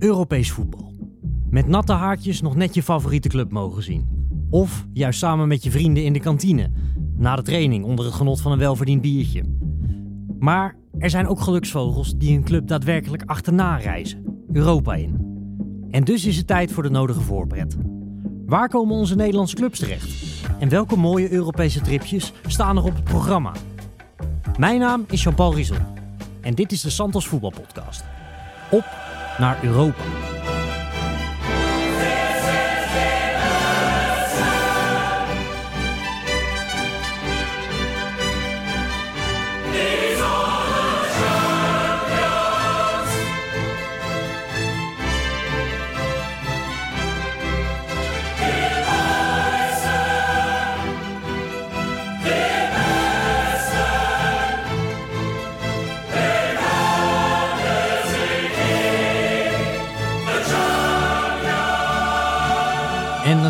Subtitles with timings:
[0.00, 0.92] Europees voetbal.
[1.50, 4.08] Met natte haakjes nog net je favoriete club mogen zien.
[4.50, 6.70] Of juist samen met je vrienden in de kantine.
[7.16, 9.42] Na de training onder het genot van een welverdiend biertje.
[10.38, 14.44] Maar er zijn ook geluksvogels die een club daadwerkelijk achterna reizen.
[14.52, 15.18] Europa in.
[15.90, 17.76] En dus is het tijd voor de nodige voorpret.
[18.46, 20.10] Waar komen onze Nederlandse clubs terecht?
[20.58, 23.52] En welke mooie Europese tripjes staan er op het programma?
[24.58, 25.76] Mijn naam is Jean-Paul Riesel.
[26.40, 28.04] En dit is de Santos Voetbalpodcast.
[28.70, 28.84] Op
[29.40, 30.29] naar Europa.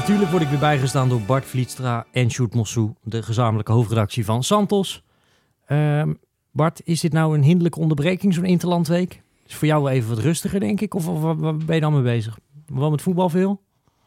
[0.00, 4.42] Natuurlijk word ik weer bijgestaan door Bart Vlietstra en Sjoerd Mossou, de gezamenlijke hoofdredactie van
[4.44, 5.02] Santos.
[5.66, 6.12] Ehm,
[6.52, 9.22] Bart, is dit nou een hinderlijke onderbreking, zo'n interlandweek?
[9.46, 10.94] Is voor jou wel even wat rustiger, denk ik?
[10.94, 12.38] Of, of waar- ben je dan mee bezig?
[12.66, 13.60] Wel met voetbal veel?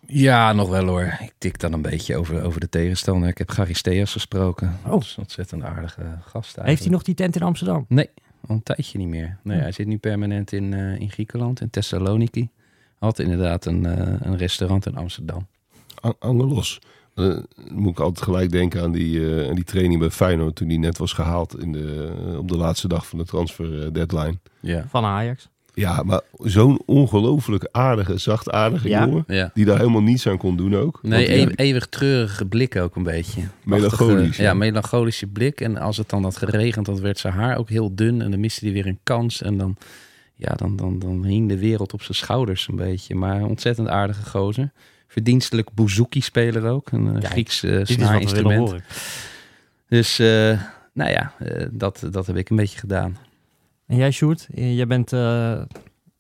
[0.08, 1.17] Ja, nog wel hoor.
[1.22, 3.30] Ik tik dan een beetje over, over de tegenstander.
[3.30, 4.78] Ik heb Charisteas gesproken.
[4.85, 4.91] Oh.
[4.91, 6.67] Dat is een ontzettend aardige gast eigenlijk.
[6.67, 7.85] Heeft hij nog die tent in Amsterdam?
[7.88, 8.09] Nee,
[8.47, 9.38] al een tijdje niet meer.
[9.44, 9.63] Nee, Hm.
[9.63, 12.50] Hij zit nu permanent in, eh, in Griekenland, in Thessaloniki.
[13.00, 15.47] Had inderdaad een, eh, een restaurant in Amsterdam.
[16.04, 16.80] An- Angelos.
[17.16, 20.56] Eh, Dan moet ik altijd gelijk denken aan die, eh, aan die training bij Feyenoord
[20.56, 23.84] toen die net was gehaald in de, eh, op de laatste dag van de transfer
[23.86, 24.38] eh, deadline.
[24.59, 24.86] Ja.
[24.90, 25.52] Van Ajax.
[25.76, 29.06] Ja, maar zo'n ongelooflijk aardige, zachtaardige Ja?
[29.06, 29.24] jongen.
[29.28, 29.52] ja.
[29.54, 31.00] Die daar helemaal niets aan kon doen ook.
[31.02, 33.42] Nee, eeuwig treurige blik ook een beetje.
[33.64, 34.54] Melancholisch, ja.
[34.54, 35.62] Melancholische blik.
[35.62, 38.22] En als het dan had geregend, dan werd zijn haar ook heel dun.
[38.22, 39.42] En dan miste hij weer een kans.
[39.42, 39.76] En dan,
[40.36, 43.16] ja, dan, dan, dan hing de wereld op zijn schouders een beetje.
[43.16, 44.72] Maar ontzettend aardige gozer.
[45.14, 46.92] Verdienstelijk bouzouki-speler ook.
[46.92, 48.75] Een eh, Kijk, Grieks willen snaarinstrument.
[49.88, 50.62] Dus, eh,
[50.94, 53.18] nou ja, eh, dat, dat heb ik een beetje gedaan.
[53.88, 54.47] En jij, Sjoerd?
[54.53, 55.19] Jij bent eh,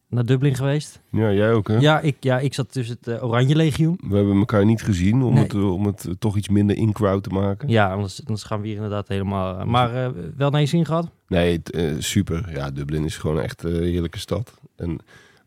[0.09, 1.01] naar Dublin geweest?
[1.11, 1.77] Ja, jij ook hè?
[1.77, 3.99] Ja, ik, ja, ik zat tussen het Oranje Legioen.
[4.07, 5.43] We hebben elkaar niet gezien om, Nee.
[5.43, 7.69] het, om het toch iets minder in-crowd te maken.
[7.69, 9.65] Ja, anders, anders gaan we hier inderdaad helemaal...
[9.65, 11.09] maar eh, wel naar je zin gehad?
[11.27, 12.49] Nee, eh, super.
[12.53, 14.53] Ja, Dublin is gewoon echt een heerlijke stad.
[14.75, 14.99] En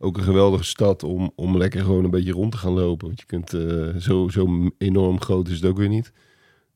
[0.06, 3.06] ook een geweldige stad om, om lekker gewoon een beetje rond te gaan lopen.
[3.06, 6.12] Want je kunt eh, zo, zo enorm groot is het ook weer niet.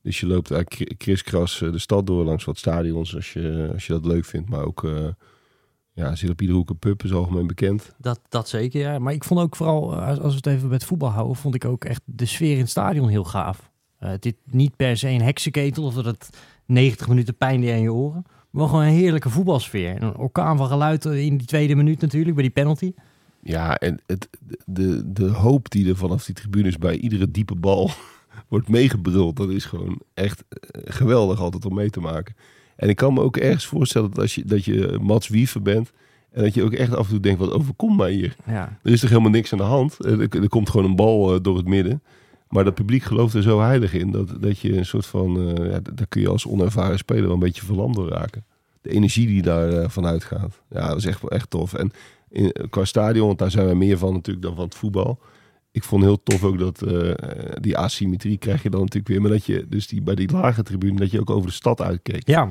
[0.01, 3.69] Dus je loopt eigenlijk kri- kriskras eh, de stad door langs wat stadions als je,
[3.73, 4.49] als je dat leuk vindt.
[4.49, 5.07] Maar ook, eh
[5.93, 7.95] ja, zit op iedere hoek een pub, is algemeen bekend.
[7.97, 8.99] Dat, dat zeker, ja.
[8.99, 11.85] Maar ik vond ook vooral, als, we het even met voetbal houden, vond ik ook
[11.85, 13.69] echt de sfeer in het stadion heel gaaf.
[14.19, 16.29] Dit niet per se een heksenketel of dat het
[16.65, 18.25] 90 minuten pijn deed aan je oren.
[18.49, 19.95] Maar gewoon een heerlijke voetbalsfeer.
[19.95, 22.93] En Een orkaan van geluid in die tweede minuut natuurlijk, bij die penalty.
[23.43, 24.29] Ja, en het,
[24.65, 27.89] de, de hoop die er vanaf die tribunes bij iedere diepe bal
[28.49, 32.35] wordt meegebruld, dat is gewoon echt eh, geweldig altijd om mee te maken.
[32.75, 35.91] En ik kan me ook ergens voorstellen dat als je, dat je Mats Wiever bent
[36.31, 38.35] en dat je ook echt af en toe denkt, wat overkomt mij hier?
[38.45, 39.99] Ja, Er is toch helemaal niks aan de hand?
[39.99, 42.01] Eh, Er, er komt gewoon een bal eh, door het midden.
[42.49, 45.79] Maar dat publiek gelooft er zo heilig in dat, dat je een soort van, ja,
[45.93, 48.43] daar kun je als onervaren speler wel een beetje verlamd door raken.
[48.81, 50.61] De energie die daar eh, van uitgaat.
[50.69, 51.73] Ja, dat is echt, echt tof.
[51.73, 51.91] En
[52.31, 55.19] in, qua stadion, want daar zijn we meer van natuurlijk dan van het voetbal.
[55.71, 57.13] Ik vond heel tof ook dat eh,
[57.59, 59.21] die asymmetrie krijg je dan natuurlijk weer.
[59.21, 61.81] Maar dat je dus die, bij die lage tribune, dat je ook over de stad
[61.81, 62.27] uitkeek.
[62.27, 62.49] ja.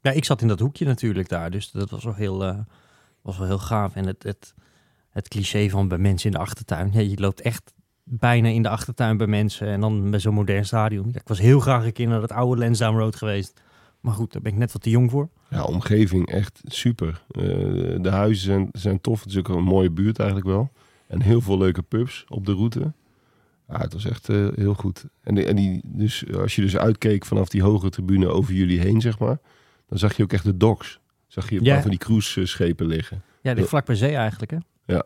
[0.00, 2.58] ja, ik zat in dat hoekje natuurlijk daar, dus dat was wel heel, eh,
[3.22, 3.94] was wel heel gaaf.
[3.94, 4.54] En het, het,
[5.10, 6.90] het cliché van bij mensen in de achtertuin.
[6.92, 7.72] Ja, je loopt echt
[8.04, 11.08] bijna in de achtertuin bij mensen en dan bij zo'n modern stadion.
[11.14, 13.60] Ik was heel graag een keer naar dat oude Lansdowne Road geweest.
[14.00, 15.28] Maar goed, daar ben ik net wat te jong voor.
[15.50, 17.22] Ja, omgeving echt super.
[17.30, 17.42] Eh,
[18.02, 19.20] de huizen zijn, zijn tof.
[19.20, 20.70] Het is ook een mooie buurt eigenlijk wel.
[21.06, 22.92] En heel veel leuke pubs op de route.
[23.68, 25.04] Ja, het was echt eh, heel goed.
[25.22, 28.80] En, die, en die, dus, als je dus uitkeek vanaf die hogere tribune over jullie
[28.80, 29.38] heen, zeg maar.
[29.88, 31.00] Dan zag je ook echt de docks.
[31.26, 31.72] Zag je een Ja.
[31.72, 33.22] paar van die cruiseschepen liggen.
[33.42, 34.58] Ja, dit vlak bij zee eigenlijk, hè?
[34.86, 35.04] Ja.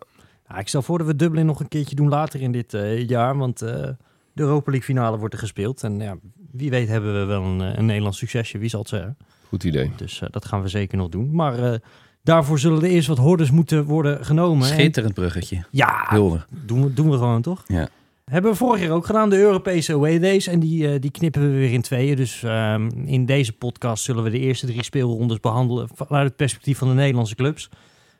[0.49, 3.09] Nou, ik stel voor dat we Dublin nog een keertje doen later in dit eh,
[3.09, 3.97] jaar, want de
[4.42, 5.83] Europa League finale wordt er gespeeld.
[5.83, 6.16] En ja,
[6.56, 9.16] wie weet hebben we wel een, eh, een Nederlands succesje, wie zal het zeggen.
[9.48, 9.91] Goed idee.
[9.97, 11.34] Dus eh, dat gaan we zeker nog doen.
[11.34, 11.78] Maar eh,
[12.22, 14.68] daarvoor zullen er eerst wat hordes moeten worden genomen.
[14.68, 15.65] En- Schitterend bruggetje.
[15.71, 16.45] ja, Hulde.
[16.51, 17.62] doen we, doen we gewoon toch?
[17.66, 17.89] Ja.
[18.24, 20.47] Hebben we vorig jaar ook gedaan, de Europese away days.
[20.47, 22.16] En die, die knippen we weer in tweeën.
[22.16, 26.78] Dus ehm, in deze podcast zullen we de eerste drie speelrondes behandelen vanuit het perspectief
[26.78, 27.68] van de Nederlandse clubs.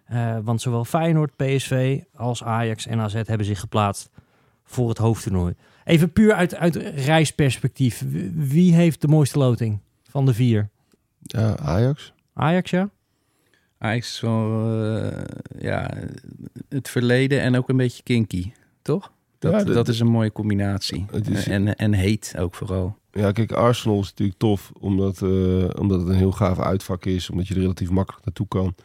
[0.04, 4.10] Eh, want zowel Feyenoord, PSV als Ajax en AZ hebben zich geplaatst
[4.64, 5.55] voor het hoofdtoernooi.
[5.84, 8.05] Even puur uit, uit reisperspectief.
[8.34, 10.69] Wie- heeft de mooiste loting van de vier?
[11.22, 12.12] Ja, Ajax.
[12.34, 12.90] Ajax, ja?
[13.78, 15.22] Ajax is wel, eh,
[15.58, 15.90] ja,
[16.69, 18.52] het verleden en ook een beetje kinky,
[18.82, 19.12] toch?
[19.38, 21.06] Dat, Ja, dat is een mooie combinatie.
[21.31, 22.99] Is- En, en heet ook vooral.
[23.12, 25.28] Ja, kijk, Arsenal is natuurlijk tof, omdat, eh,
[25.78, 27.31] omdat het een heel gaaf uitvak is.
[27.31, 28.67] Omdat je er relatief makkelijk naartoe kan.
[28.67, 28.76] Het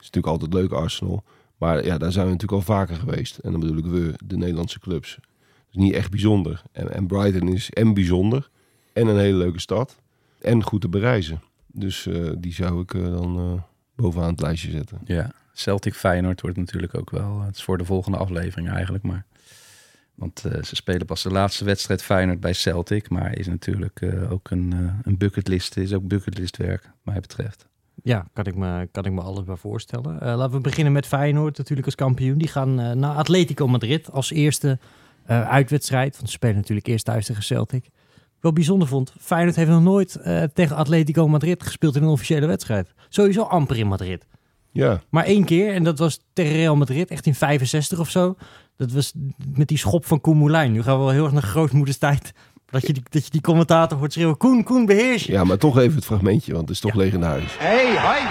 [0.00, 1.24] is natuurlijk altijd leuk, Arsenal.
[1.56, 3.38] Maar ja, daar zijn we natuurlijk al vaker geweest.
[3.38, 5.18] En dan bedoel ik we, de Nederlandse clubs.
[5.70, 6.62] is niet echt bijzonder.
[6.72, 8.50] En, en Brighton is en bijzonder.
[8.92, 9.96] En een hele leuke stad.
[10.40, 11.42] En goed te bereizen.
[11.66, 13.62] Dus eh, die zou ik eh, dan eh,
[13.94, 15.00] bovenaan het lijstje zetten.
[15.04, 17.40] Ja, Celtic Feyenoord wordt natuurlijk ook wel.
[17.40, 19.24] Het is voor de volgende aflevering eigenlijk, maar.
[20.14, 24.90] Want ze spelen pas de laatste wedstrijd Feyenoord bij Celtic, maar is natuurlijk ook een,
[25.02, 27.66] een bucketlist, is ook bucketlistwerk, wat mij betreft.
[28.02, 30.20] Ja, kan ik me, kan ik me alles bij voorstellen.
[30.20, 32.38] Eh, laten we beginnen met Feyenoord natuurlijk als kampioen.
[32.38, 34.78] Die gaan eh, naar Atletico Madrid als eerste
[35.24, 36.16] eh, uitwedstrijd.
[36.16, 37.90] Want ze spelen natuurlijk eerst thuis tegen Celtic.
[38.40, 40.18] Ik bijzonder vond, Feyenoord heeft nog nooit
[40.54, 42.94] tegen Atletico Madrid gespeeld in een officiële wedstrijd.
[43.08, 44.26] Sowieso amper in Madrid.
[44.72, 48.36] Ja, Maar één keer, en dat was tegen Real Madrid, echt in 65 of zo.
[48.76, 49.12] Dat was
[49.54, 50.72] met die schop van Koen Moulijn.
[50.72, 52.32] Nu gaan we wel heel erg naar grootmoederstijd.
[52.70, 55.32] Dat je die, dat je die commentator hoort schreeuwen, Koen, Koen, beheers je.
[55.32, 57.56] ja, maar toch even het fragmentje, want het is toch legendarisch.
[57.58, 58.24] Hé, hey, hey,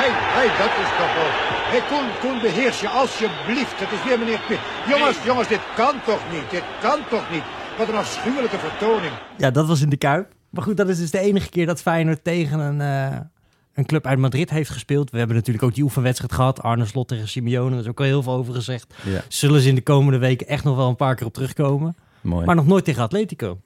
[0.00, 1.30] hey, hey, dat is toch wel...
[1.72, 3.78] Hé, hey, Koen, Koen, beheers je alsjeblieft.
[3.80, 4.60] Het is weer meneer Pitt.
[4.88, 6.50] Jongens, jongens, dit kan toch niet?
[6.50, 7.42] Dit kan toch niet?
[7.78, 9.12] Wat een afschuwelijke vertoning.
[9.38, 10.32] Ja, dat was in de Kuip.
[10.50, 13.18] Maar goed, dat is dus de enige keer dat Feyenoord tegen een, eh,
[13.74, 15.10] een club uit Madrid heeft gespeeld.
[15.10, 16.62] We hebben natuurlijk ook die oefenwedstrijd gehad.
[16.62, 18.94] Arne Slot tegen Simeone, daar is ook al heel veel over gezegd.
[19.02, 21.94] Ja, Zullen ze in de komende weken echt nog wel een paar keer op terugkomen.
[22.20, 22.46] mooi.
[22.46, 23.58] Maar nog nooit tegen Atletico.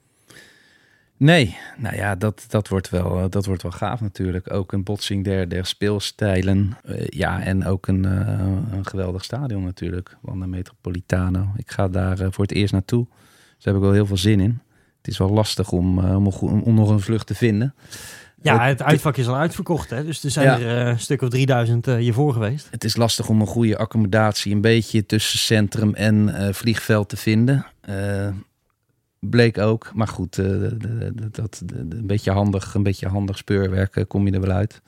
[1.19, 4.53] Nee, nou ja, dat, dat, wordt wel, eh, dat wordt wel gaaf natuurlijk.
[4.53, 6.77] Ook een botsing der, der speelstijlen.
[6.83, 8.39] Eh, ja, en ook een, eh,
[8.71, 10.17] een geweldig stadion natuurlijk.
[10.21, 11.47] Wanda Metropolitano.
[11.55, 13.05] Ik ga daar voor het eerst naartoe.
[13.09, 14.59] Dus daar heb ik wel heel veel zin in.
[14.97, 17.73] Het is wel lastig om, om, nog een vlucht te vinden.
[18.41, 19.89] Ja, Het- uitvak is al uitverkocht.
[19.89, 20.03] Hè?
[20.05, 20.65] Dus er zijn Ja.
[20.67, 22.67] er een stuk of 3000 eh, hiervoor geweest.
[22.71, 27.65] Het is lastig om een goede accommodatie een beetje tussen centrum en vliegveld te vinden.
[29.19, 30.45] Bleek ook, maar goed, eh,
[31.31, 34.81] dat een beetje handig, een beetje handig speurwerk eh, kom je er wel uit.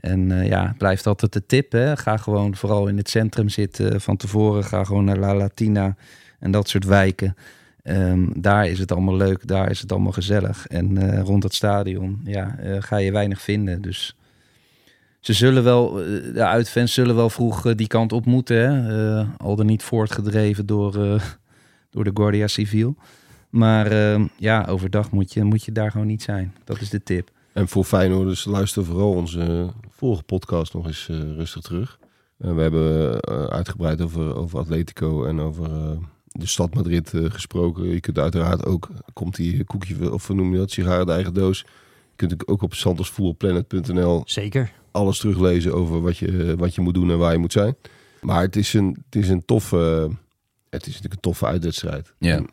[0.00, 1.72] En eh, ja, blijft altijd de tip.
[1.72, 1.96] Hè?
[1.96, 4.64] Ga gewoon vooral in het centrum zitten van tevoren.
[4.64, 5.96] Ga gewoon naar La Latina
[6.38, 7.36] en dat soort wijken.
[7.82, 10.66] Ehm, daar is het allemaal leuk, daar is het allemaal gezellig.
[10.66, 13.82] En rond het stadion ja, ga je weinig vinden.
[13.82, 14.16] Dus
[15.20, 15.92] ze zullen wel,
[16.32, 18.56] de uitfans zullen wel vroeg die kant op moeten.
[18.56, 19.24] Hè?
[19.36, 20.92] Al dan niet voortgedreven door,
[21.90, 22.96] door de Guardia Civil.
[23.56, 26.54] Maar eh, ja, overdag moet je, moet je daar gewoon niet zijn.
[26.64, 27.30] Dat is de tip.
[27.52, 31.98] En voor Feyenoorders, luister vooral onze vorige podcast nog eens eh, rustig terug.
[32.38, 35.90] Eh, we hebben eh, uitgebreid over, over Atletico en over eh,
[36.26, 37.84] de stad Madrid eh, gesproken.
[37.88, 41.58] Je kunt uiteraard ook, komt die koekje, of noem je dat, sigaren de eigen doos.
[42.10, 44.72] Je kunt ook op sandersvoetbalplanet.nl Zeker.
[44.90, 47.76] alles teruglezen over wat je, wat je moet doen en waar je moet zijn.
[48.20, 50.10] Maar het is een, het is een toffe,
[50.70, 52.14] het is natuurlijk een toffe uitwedstrijd.
[52.18, 52.36] Ja.
[52.36, 52.48] En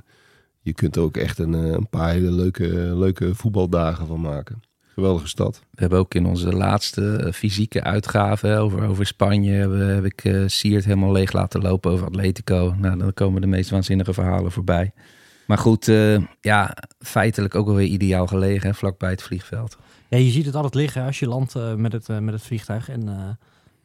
[0.63, 4.62] je kunt er ook echt een, eh, een paar hele leuke, leuke voetbaldagen van maken.
[4.94, 5.60] Geweldige stad.
[5.71, 9.51] We hebben ook in onze laatste eh, fysieke uitgave over, over Spanje...
[9.51, 12.75] Hebben, heb ik eh Siert helemaal leeg laten lopen over Atletico.
[12.77, 14.92] Nou, dan komen de meest waanzinnige verhalen voorbij.
[15.48, 19.77] Maar goed, eh, ja, feitelijk ook alweer ideaal gelegen, hè, vlakbij het vliegveld.
[20.13, 22.89] Ja, je ziet het altijd liggen als je landt eh, met, het, met het vliegtuig.
[22.89, 23.30] En eh,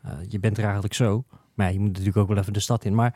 [0.03, 1.25] eh, je bent er eigenlijk zo.
[1.55, 2.95] Maar ja, je moet natuurlijk ook wel even de stad in.
[2.95, 3.15] Maar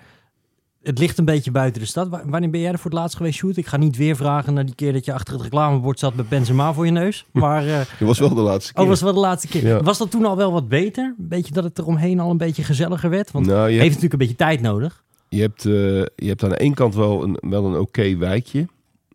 [0.82, 2.08] het ligt een beetje buiten de stad.
[2.08, 3.56] Wa- wanneer ben jij er voor het laatst geweest, Sjoerd?
[3.56, 6.28] Ik ga niet weer vragen naar die keer dat je achter het reclamebord zat met
[6.28, 7.26] Benzema voor je neus.
[7.32, 8.82] Maar Dat was wel de laatste keer.
[8.82, 9.66] oh, was wel de laatste keer.
[9.66, 9.82] Ja.
[9.82, 11.04] Was dat toen al wel wat beter?
[11.18, 13.30] Een beetje dat het eromheen al een beetje gezelliger werd?
[13.30, 15.02] Want nou, je hebt, heeft natuurlijk een beetje tijd nodig.
[15.28, 15.72] je, hebt, eh,
[16.16, 18.66] je hebt aan de ene kant wel een, wel een oké wijkje.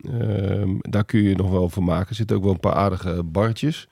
[0.04, 2.10] Ehm, daar kun je nog wel van maken.
[2.10, 3.88] Er zitten ook wel een paar aardige barretjes.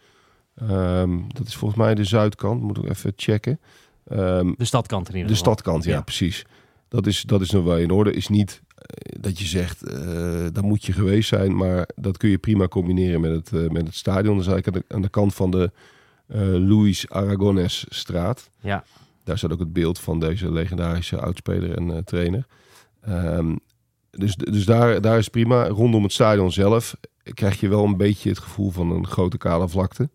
[0.55, 2.61] Ehm, dat is volgens mij de zuidkant.
[2.61, 3.59] Moet ik even checken.
[4.07, 6.01] Ehm, De stadkant in ieder De stadkant, ja, Ja.
[6.01, 6.45] precies.
[6.87, 8.13] Dat is, dat is nog wel in orde.
[8.13, 11.55] Is niet eh, dat je zegt, eh daar moet je geweest zijn.
[11.55, 14.37] Maar dat kun je prima combineren met het, eh, met het stadion.
[14.37, 15.71] Dat is eigenlijk aan de, aan de kant van de
[16.27, 18.49] eh Luis Aragones straat.
[18.59, 18.83] Ja.
[19.23, 22.45] Daar staat ook het beeld van deze legendarische oudspeler en trainer.
[23.01, 23.55] Ehm,
[24.09, 25.67] dus dus daar, daar is prima.
[25.67, 26.95] Rondom het stadion zelf
[27.33, 30.09] krijg je wel een beetje het gevoel van een grote kale vlakte.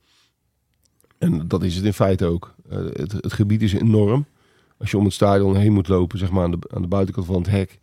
[1.19, 2.55] En dat is het in feite ook.
[2.69, 4.27] Het, het gebied is enorm.
[4.81, 7.27] Als je om het stadion heen moet lopen, zeg maar aan de, aan de buitenkant
[7.27, 7.79] van het hek,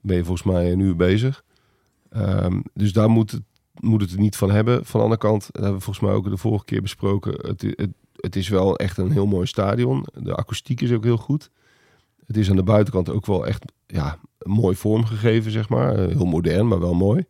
[0.00, 1.44] ben je volgens mij een uur bezig.
[2.10, 3.42] Ehm, dus daar moet het,
[3.80, 4.84] moet het niet van hebben.
[4.84, 7.32] Van de andere kant, dat hebben we volgens mij ook de vorige keer besproken.
[7.48, 10.06] Het, het, het is wel echt een heel mooi stadion.
[10.12, 11.50] De akoestiek is ook heel goed.
[12.26, 15.94] Het is aan de buitenkant ook wel echt ja, mooi vormgegeven, zeg maar.
[15.94, 17.24] Eh, Heel modern, maar wel mooi.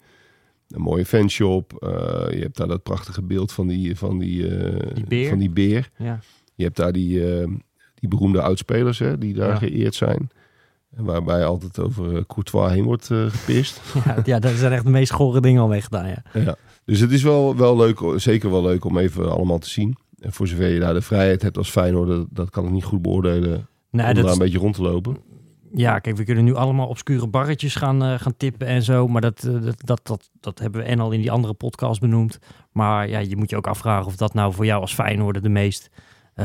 [0.69, 1.73] Een mooie fanshop.
[1.83, 1.91] Eh,
[2.31, 5.29] je hebt daar dat prachtige beeld van die, van die, eh, Die.
[5.29, 5.91] Van die beer.
[5.97, 6.21] Ja.
[6.55, 7.23] Je hebt daar die,
[8.01, 9.57] die beroemde oudspelers hè, die daar Ja.
[9.57, 10.31] geëerd zijn.
[10.97, 13.81] En waarbij altijd over eh, Courtois heen wordt uh, gepist.
[14.05, 16.23] ja, ja, dat zijn echt de meest gore dingen al gedaan, ja.
[16.33, 16.57] ja.
[16.85, 19.97] Dus het is wel, wel leuk, zeker wel leuk om even allemaal te zien.
[20.19, 22.85] En voor zover je daar de vrijheid hebt als Feyenoord, dat, dat kan ik niet
[22.85, 23.69] goed beoordelen.
[23.91, 25.17] Nee, om dat daar een beetje rond te lopen.
[25.73, 29.09] Ja, kijk, we kunnen nu allemaal obscure barretjes gaan, uh, gaan tippen en zo.
[29.09, 32.39] Maar dat, dat, dat, dat, dat hebben we en al in die andere podcast benoemd.
[32.73, 35.49] Maar ja, je moet je ook afvragen of dat nou voor jou als Feyenoord de
[35.49, 35.91] meest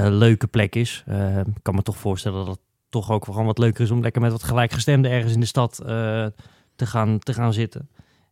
[0.03, 1.03] leuke plek is.
[1.07, 4.01] Uh, ik kan me toch voorstellen dat het toch ook gewoon wat leuker is om
[4.01, 7.89] lekker met wat gelijkgestemden ergens in de stad te, gaan, te gaan zitten.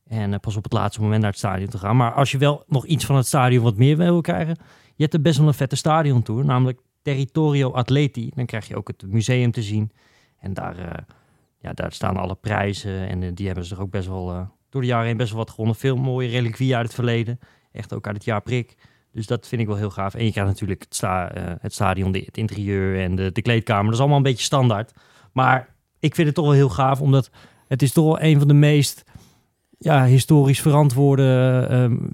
[0.08, 1.96] En pas op het laatste moment naar het stadion te gaan.
[1.96, 4.58] Maar als je wel nog iets van het stadion wat meer wil krijgen,
[4.96, 8.32] je hebt er best wel een vette stadiontour, namelijk Territorio Atleti.
[8.36, 9.92] Dan krijg je ook het museum te zien.
[10.40, 11.06] En daar,
[11.60, 14.88] ja, daar staan alle prijzen en die hebben ze er ook best wel door de
[14.88, 15.76] jaren heen best wel wat gewonnen.
[15.76, 17.40] Veel mooie reliquieën uit het verleden.
[17.72, 18.76] Echt ook uit het jaar prik.
[19.14, 20.14] Dus dat vind ik wel heel gaaf.
[20.14, 23.86] En je krijgt natuurlijk het, sta, uh, het stadion, het interieur en de, de kleedkamer.
[23.86, 24.92] Dat is allemaal een beetje standaard.
[25.32, 27.30] Maar ik vind het toch wel heel gaaf, omdat
[27.68, 29.04] het is toch wel een van de meest
[29.78, 32.14] ja, historisch verantwoorde, um,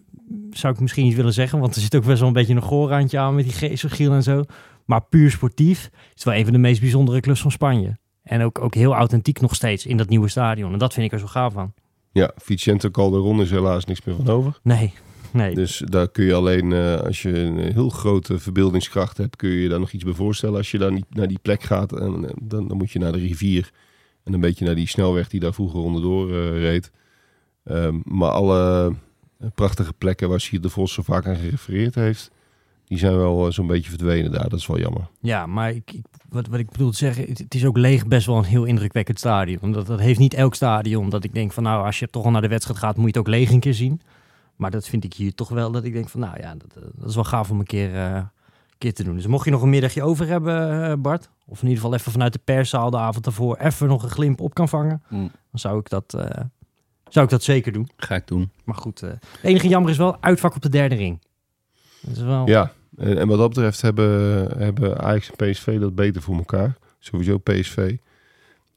[0.52, 1.60] zou ik misschien niet willen zeggen.
[1.60, 4.24] Want er zit ook best wel een beetje een goorrandje aan met die Geeselgiel en
[4.24, 4.44] zo.
[4.86, 7.98] Maar puur sportief is het wel een van de meest bijzondere clubs van Spanje.
[8.24, 10.74] En ook, ook heel authentiek nog steeds in dat nieuwe stadion.
[10.74, 11.74] En dat vind ik er zo gaaf van.
[12.12, 14.60] Ja, Vicente Calderon is helaas niks meer van over.
[14.64, 14.94] Nee,
[15.32, 15.56] Nee.
[15.56, 19.62] Dus daar kun je alleen, uh, als je een heel grote verbeeldingskracht hebt, kun je
[19.62, 20.58] je daar nog iets bij voorstellen.
[20.58, 23.20] Als je dan niet naar die plek gaat, en, dan, dan moet je naar de
[23.20, 23.72] rivier
[24.24, 26.92] en een beetje naar die snelweg die daar vroeger onderdoor uh, reed.
[27.64, 28.94] Um, maar alle
[29.56, 32.32] prachtige plekken waar Sier de Vos zo vaak aan gerefereerd heeft,
[32.86, 34.50] die zijn wel zo'n beetje verdwenen daar.
[34.50, 35.08] Dat is wel jammer.
[35.20, 38.08] Ja, maar ik, ik, wat, wat ik bedoel te zeggen, het, het, is ook leeg
[38.08, 39.62] best wel een heel indrukwekkend stadion.
[39.62, 41.10] Omdat dat heeft niet elk stadion.
[41.10, 43.18] Dat ik denk van nou, als je toch al naar de wedstrijd gaat, moet je
[43.18, 44.02] het ook leeg een keer zien.
[44.60, 46.84] Maar dat vind ik hier toch wel dat ik denk van, nou ja, dat, eh,
[46.96, 48.22] dat is wel gaaf om een keer, uh,
[48.78, 49.16] keer te doen.
[49.16, 52.12] Dus mocht je nog een middagje over hebben, uh, Bart, of in ieder geval even
[52.12, 55.32] vanuit de perszaal de avond ervoor even nog een glimp op kan vangen, mm.
[55.52, 56.24] dan zou ik dat, uh,
[57.10, 57.90] zou ik dat zeker doen.
[57.98, 58.52] Ga ik doen.
[58.64, 61.22] Maar goed, het enige jammer is wel uitvak op de derde ring.
[62.02, 62.48] Dat is wel...
[62.48, 64.08] Ja, en, en wat dat betreft hebben,
[64.58, 66.78] hebben Ajax en PSV dat beter voor elkaar.
[67.00, 67.98] Sowieso PSV.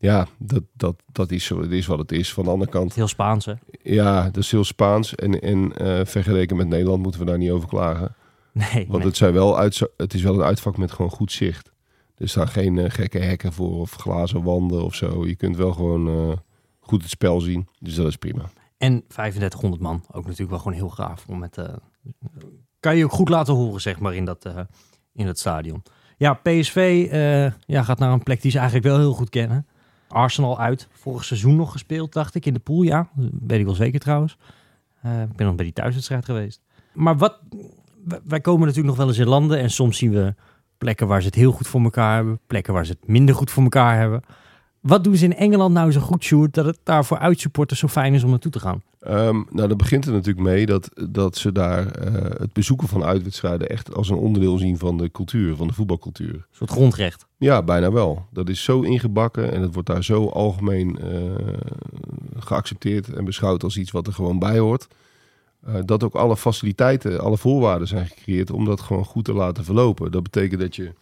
[0.02, 2.32] Ja, dat, dat, dat is, is wat het is.
[2.32, 2.94] Van de andere kant...
[2.94, 3.52] Heel Spaans, hè?
[3.82, 5.14] Ja, dat is heel Spaans.
[5.14, 8.14] En, en uh, vergeleken met Nederland moeten we daar niet over klagen.
[8.52, 8.87] Nee.
[8.88, 11.73] Want Het, zijn wel uit, het is wel een uitvak met gewoon goed zicht.
[12.16, 15.26] Er staan geen uh, gekke hekken voor of glazen wanden of zo.
[15.26, 16.37] Je kunt wel gewoon uh,
[16.80, 17.68] goed het spel zien.
[17.78, 18.50] Dus dat is prima.
[18.78, 21.25] En 3500 man, ook natuurlijk wel gewoon heel gaaf.
[21.28, 21.59] Om met,
[22.80, 24.47] kan je ook goed laten horen, zeg maar, in dat,
[25.12, 25.82] in dat stadion.
[26.16, 27.06] Ja, PSV
[27.66, 29.66] ja, gaat naar een plek die ze eigenlijk wel heel goed kennen.
[30.12, 30.88] Arsenal uit.
[30.92, 32.83] Vorig seizoen nog gespeeld, dacht ik, in de pool.
[32.83, 33.09] Ja,
[33.47, 34.37] weet ik wel zeker trouwens.
[35.07, 36.61] Uh, ik ben nog bij die thuiswedstrijd geweest.
[36.92, 37.38] Maar wat,
[38.25, 40.35] wij komen natuurlijk nog wel eens in landen en soms zien we
[40.78, 43.50] plekken waar ze het heel goed voor elkaar hebben, plekken waar ze het minder goed
[43.50, 44.23] voor elkaar hebben.
[44.82, 47.88] Wat doen ze in Engeland nou zo goed, Sjoerd, dat het daar voor uitsupporters zo
[47.88, 48.82] fijn is om naartoe te gaan?
[49.08, 53.04] Um, nou, dat begint er natuurlijk mee dat, dat ze daar uh, het bezoeken van
[53.04, 56.34] uitwedstrijden echt als een onderdeel zien van de cultuur, van de voetbalcultuur.
[56.34, 57.26] Een soort grondrecht.
[57.36, 58.26] Ja, bijna wel.
[58.30, 61.30] Dat is zo ingebakken en het wordt daar zo algemeen uh,
[62.38, 64.88] geaccepteerd en beschouwd als iets wat er gewoon bij hoort.
[65.68, 69.64] Uh, dat ook alle faciliteiten, alle voorwaarden zijn gecreëerd om dat gewoon goed te laten
[69.64, 70.12] verlopen.
[70.12, 70.92] Dat betekent dat je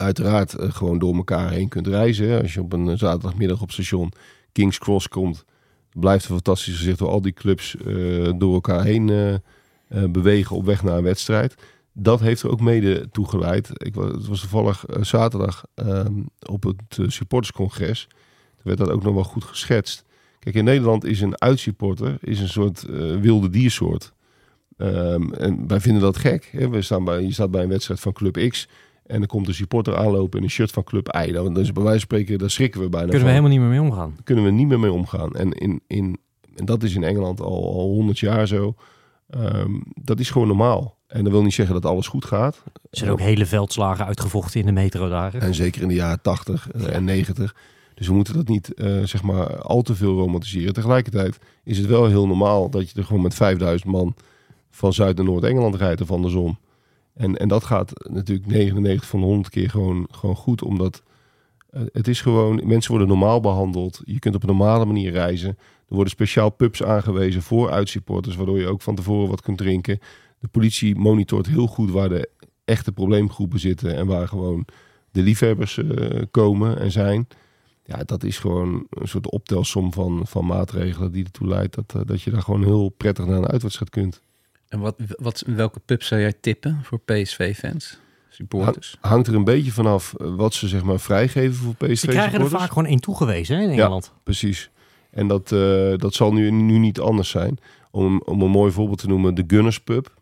[0.00, 2.40] uiteraard uh, gewoon door elkaar heen kunt reizen.
[2.40, 4.12] Als je op een zaterdagmiddag op station
[4.52, 5.44] King's Cross komt,
[5.92, 9.40] blijft een fantastisch gezicht door al die clubs uh, door elkaar heen
[9.88, 11.54] bewegen op weg naar een wedstrijd.
[11.92, 13.70] Dat heeft er ook mede toe geleid.
[13.72, 18.06] Ik, het was toevallig zaterdag ehm, op het supporterscongres.
[18.08, 20.04] Daar werd dat ook nog wel goed geschetst.
[20.38, 22.82] Kijk, in Nederland is een uitsupporter is een soort
[23.20, 24.12] wilde diersoort.
[24.80, 26.48] Um, en wij vinden dat gek.
[26.52, 26.68] Hè?
[26.68, 28.68] We staan bij, je staat bij een wedstrijd van Club X.
[29.10, 31.32] En dan komt een supporter aanlopen in een shirt van Club I.
[31.32, 33.68] Dan is bij wijze van spreken, daar schrikken we bijna Kunnen we helemaal niet meer
[33.68, 34.12] mee omgaan.
[34.14, 35.32] Daar kunnen we niet meer mee omgaan.
[35.32, 36.18] En, in, in,
[36.54, 38.74] en dat is in Engeland al, al 100 jaar zo.
[39.36, 40.96] Um, dat is gewoon normaal.
[41.06, 42.62] En dat wil niet zeggen dat alles goed gaat.
[42.64, 45.34] Er zijn ook hele veldslagen uitgevochten in de metro daar.
[45.34, 46.86] En zeker in de jaren 80 ja.
[46.86, 47.54] en 90.
[47.94, 50.72] Dus we moeten dat niet uh, zeg maar al te veel romantiseren.
[50.72, 54.14] Tegelijkertijd is het wel heel normaal dat je er gewoon met 5000 man
[54.70, 56.58] van Zuid- en Noord-Engeland rijdt of andersom.
[57.14, 61.02] En, en dat gaat natuurlijk 99 van de 100 keer gewoon, gewoon goed, omdat
[61.70, 64.00] uh, het is gewoon, mensen worden normaal behandeld.
[64.04, 65.48] Je kunt op een normale manier reizen.
[65.48, 69.98] Er worden speciaal pubs aangewezen voor uitsupporters, waardoor je ook van tevoren wat kunt drinken.
[70.38, 72.28] De politie monitort heel goed waar de
[72.64, 74.66] echte probleemgroepen zitten en waar gewoon
[75.10, 77.26] de liefhebbers uh, komen en zijn.
[77.84, 82.02] Ja, dat is gewoon een soort optelsom van, van maatregelen die ertoe leidt dat, uh,
[82.04, 84.22] dat je daar gewoon heel prettig naar een uitwedstrijd kunt.
[84.70, 87.98] En wat, wat, welke pub zou jij tippen voor PSV-fans?
[88.28, 88.96] supporters.
[89.00, 92.40] Hangt er een beetje vanaf eh, wat ze zeg maar vrijgeven voor PSV Ze krijgen
[92.40, 94.12] er vaak gewoon één toegewezen hè, in Engeland.
[94.22, 94.70] Precies.
[95.10, 97.58] En dat, eh, dat zal nu, nu niet anders zijn.
[97.90, 100.18] Om, om een mooi voorbeeld te noemen, de Gunners Pub.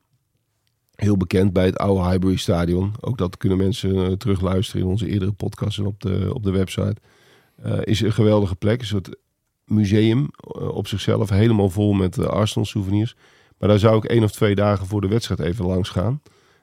[0.95, 2.95] Heel bekend bij het oude Highbury Stadion.
[3.01, 6.51] Ook dat kunnen mensen eh, terugluisteren in onze eerdere podcasts en op de, op de
[6.51, 6.97] website.
[7.63, 8.81] Eh, is een geweldige plek.
[8.81, 9.17] Een soort
[9.65, 10.29] museum
[10.71, 11.29] op zichzelf.
[11.29, 13.17] Helemaal vol met Arsenal souvenirs.
[13.59, 16.21] Maar daar zou ik één of twee dagen voor de wedstrijd even langs gaan.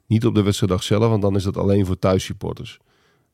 [0.07, 2.79] Niet op de wedstrijddag zelf, want dan is dat alleen voor thuissupporters.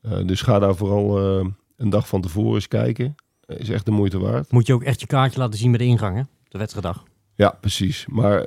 [0.02, 3.16] Eh, dus ga daar vooral eh, een dag van tevoren eens kijken.
[3.46, 4.52] Eh, is echt de moeite waard.
[4.52, 6.24] Moet je ook echt je kaartje laten zien bij de ingang, hè?
[6.48, 7.04] De wedstrijddag.
[7.36, 8.06] Ja, precies.
[8.08, 8.46] Maar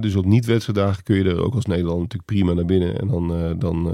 [0.00, 3.00] dus op niet-wedstrijddagen kun je er ook als Nederland natuurlijk prima naar binnen.
[3.00, 3.92] En dan, dan,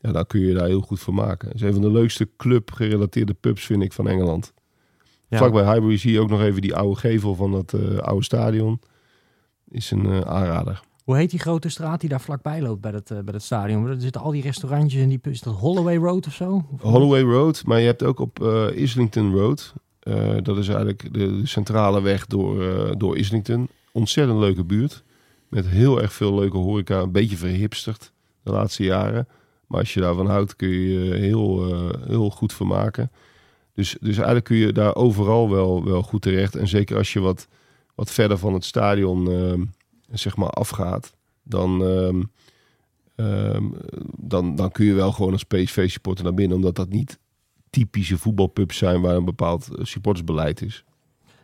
[0.00, 1.48] ja, dan kun je daar heel goed van maken.
[1.48, 4.52] Het is een van de leukste club-gerelateerde pubs, vind ik, van Engeland.
[5.28, 5.38] Ja.
[5.38, 8.80] Vlakbij Highbury zie je ook nog even die oude gevel van dat oude stadion.
[9.70, 10.80] Is een eh, aanrader.
[11.04, 13.86] Hoe heet die grote straat die daar vlakbij loopt bij het, eh, bij het stadion?
[13.86, 15.20] Er zitten al die restaurantjes en die...
[15.22, 16.64] Is dat Holloway Road of zo?
[16.80, 19.74] Holloway Road, maar je hebt ook op eh, Islington Road.
[20.42, 22.64] dat is eigenlijk de, centrale weg door,
[22.98, 23.68] door Islington.
[23.92, 25.02] Ontzettend leuke buurt.
[25.48, 27.00] Met heel erg veel leuke horeca.
[27.00, 29.28] Een beetje verhipsterd de laatste jaren.
[29.66, 31.74] Maar als je daarvan houdt kun je je heel,
[32.06, 33.10] heel goed vermaken.
[33.74, 36.56] Dus, dus eigenlijk kun je daar overal wel, wel goed terecht.
[36.56, 37.48] En zeker als je wat,
[37.98, 39.64] wat verder van het stadion ehm,
[40.10, 41.14] zeg maar afgaat.
[41.42, 42.22] Dan, ehm,
[43.14, 43.64] ehm,
[44.16, 46.56] dan, dan kun je wel gewoon als PSV-supporter naar binnen.
[46.56, 47.18] Omdat dat niet
[47.70, 50.84] typische voetbalpubs zijn waar een bepaald eh, supportersbeleid is.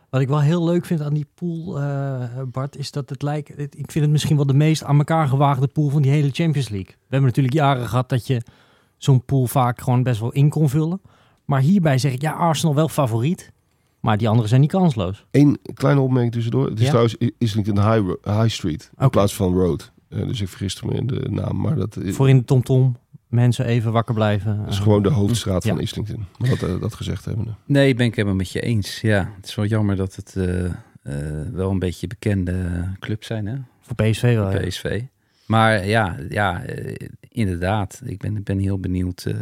[0.09, 3.59] Wat ik wel heel leuk vind aan die pool, eh, Bart, is dat het lijkt...
[3.59, 6.69] Ik vind het misschien wel de meest aan elkaar gewaagde pool van die hele Champions
[6.69, 6.93] League.
[6.93, 8.41] We hebben natuurlijk jaren gehad dat je
[8.97, 11.01] zo'n pool vaak gewoon best wel in kon vullen.
[11.45, 13.53] Maar hierbij zeg ik, ja, Arsenal wel favoriet.
[14.05, 15.25] Maar die anderen zijn niet kansloos.
[15.31, 16.65] Eén kleine opmerking tussendoor.
[16.65, 16.87] Het is Ja?
[16.87, 19.91] trouwens Islington High, High Street in plaats van Road.
[20.09, 21.61] Eh, dus ik vergiste me in de naam.
[21.61, 22.97] Maar dat is, Voor in de tomtom
[23.27, 24.57] mensen even wakker blijven.
[24.63, 25.69] dat is gewoon de hoofdstraat Ja.
[25.69, 26.25] van Islington.
[26.37, 27.55] Maar dat, eh, dat gezegd hebben.
[27.65, 29.01] Nee, ben ik helemaal met je eens.
[29.01, 30.71] Ja, het is wel jammer dat het eh, eh,
[31.51, 32.55] wel een beetje bekende
[32.99, 33.55] clubs zijn, hè?
[33.81, 34.59] Voor PSV wel.
[34.67, 35.01] PSV.
[35.45, 38.01] Maar ja, ja eh, inderdaad.
[38.05, 39.35] Ik ben, ben heel benieuwd eh,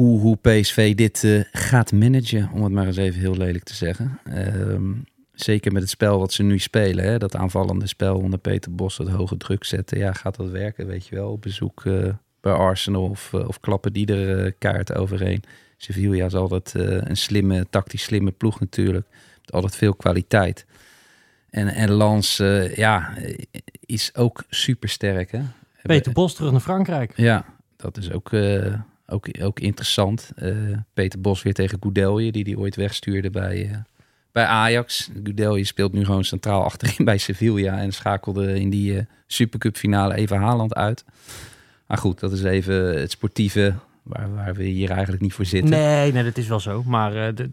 [0.00, 3.74] hoe, hoe PSV dit eh, gaat managen, om het maar eens even heel lelijk te
[3.74, 4.18] zeggen.
[4.24, 4.92] Ehm,
[5.32, 8.96] zeker met het spel wat ze nu spelen, hè, dat aanvallende spel onder Peter Bos,
[8.96, 9.98] dat hoge druk zetten.
[9.98, 12.08] Ja, gaat dat werken, weet je wel, op bezoek eh,
[12.40, 15.42] bij Arsenal of, eh, of klappen die er kaart overheen.
[15.76, 19.06] Sevilla is altijd een slimme, tactisch slimme ploeg natuurlijk.
[19.40, 20.66] Met altijd veel kwaliteit.
[21.50, 22.36] En, en Lans,
[22.74, 23.14] ja,
[23.86, 25.32] is ook super sterk.
[25.32, 25.40] Hè?
[25.82, 27.12] Peter Bos terug naar Frankrijk.
[27.16, 27.44] Ja,
[27.76, 28.30] dat is ook,
[29.10, 30.30] ook, ook interessant.
[30.36, 30.52] Eh,
[30.94, 33.76] Peter Bos weer tegen Goudelje, die die ooit wegstuurde bij, eh,
[34.32, 35.10] bij Ajax.
[35.22, 40.14] Goudelje speelt nu gewoon centraal achterin bij Sevilla en schakelde in die eh, Supercup finale
[40.14, 41.04] even Haaland uit.
[41.86, 45.70] Maar goed, dat is even het sportieve waar, waar we hier eigenlijk niet voor zitten.
[45.70, 46.82] Nee, nee, dat is wel zo.
[46.86, 47.48] Maar het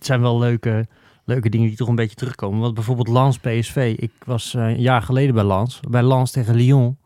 [0.00, 0.86] zijn wel leuke,
[1.24, 2.60] leuke dingen die toch een beetje terugkomen.
[2.60, 3.94] Want bijvoorbeeld Lans PSV.
[3.98, 5.80] Ik was een jaar geleden bij Lans.
[5.88, 6.96] Bij Lans tegen Lyon.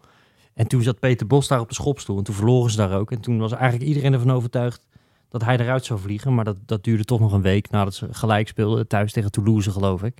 [0.56, 2.18] En toen zat Peter Bos daar op de schopstoel.
[2.18, 3.10] En toen verloren ze daar ook.
[3.10, 4.86] En toen was eigenlijk iedereen ervan overtuigd
[5.28, 6.34] dat hij eruit zou vliegen.
[6.34, 8.86] Maar dat, dat duurde toch nog een week nadat ze gelijk speelden.
[8.86, 10.18] Thuis tegen Toulouse, geloof ik.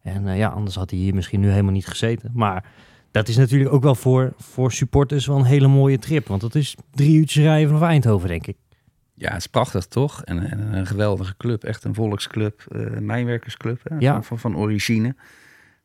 [0.00, 2.30] En eh, ja, anders had hij hier misschien nu helemaal niet gezeten.
[2.34, 2.64] Maar
[3.10, 6.26] dat is natuurlijk ook wel voor, voor supporters wel een hele mooie trip.
[6.26, 8.56] Want dat is drie uurtjes rijden vanaf Eindhoven, denk ik.
[9.14, 10.22] Ja, het is prachtig toch?
[10.22, 13.96] En, en een geweldige club, echt een volksclub, eh mijnwerkersclub hè?
[13.98, 14.12] Ja.
[14.12, 15.14] Van, van, van origine.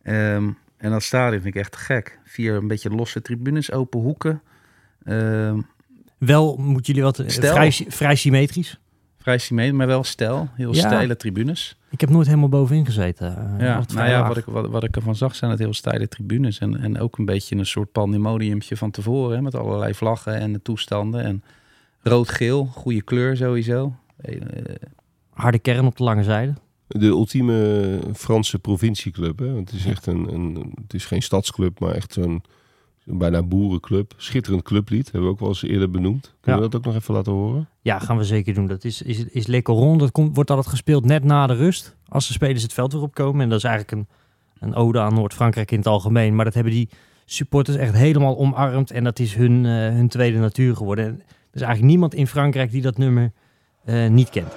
[0.01, 2.19] Ehm, en dat stadion vind ik echt gek.
[2.23, 4.41] Vier een beetje losse tribunes, open hoeken.
[5.03, 5.59] Ehm,
[6.17, 7.53] Wel moeten jullie wat eh, Stel.
[7.53, 8.79] vrij, vrij symmetrisch.
[9.17, 10.49] vrij symmetrisch, maar wel stijl.
[10.53, 10.87] Heel Ja.
[10.87, 11.77] steile tribunes.
[11.89, 13.27] Ik heb nooit helemaal bovenin gezeten.
[13.57, 15.73] eh, Ja, altijd nou ja, wat ik, wat, wat ik ervan zag zijn het heel
[15.73, 16.59] steile tribunes.
[16.59, 19.35] En, en ook een beetje een soort pandemoniumtje van tevoren.
[19.35, 21.23] Hè, met allerlei vlaggen en de toestanden.
[21.23, 21.43] En
[22.01, 23.95] rood-geel, goede kleur sowieso.
[24.21, 24.41] Eh,
[25.29, 26.53] Harde kern op de lange zijde.
[26.89, 29.39] De ultieme Franse provincieclub.
[29.39, 29.53] Hè?
[29.53, 32.43] Want het is echt een, een, het is geen stadsclub, maar echt zo'n
[33.05, 34.13] bijna boerenclub.
[34.17, 36.33] Schitterend clublied, hebben we ook wel eens eerder benoemd.
[36.41, 36.67] Kunnen Ja.
[36.67, 37.69] we dat ook nog even laten horen?
[37.81, 38.67] Ja, gaan we zeker doen.
[38.67, 39.99] Dat is, is, is lekker rond.
[39.99, 41.95] Dat komt, wordt altijd gespeeld net na de rust.
[42.07, 43.41] Als de spelers het veld weer opkomen.
[43.41, 44.07] En dat is eigenlijk een,
[44.69, 46.35] een ode aan Noord-Frankrijk in het algemeen.
[46.35, 46.89] Maar dat hebben die
[47.25, 48.91] supporters echt helemaal omarmd.
[48.91, 51.05] En dat is hun, eh, hun tweede natuur geworden.
[51.05, 53.31] En er is eigenlijk niemand in Frankrijk die dat nummer
[53.85, 54.53] eh, niet kent.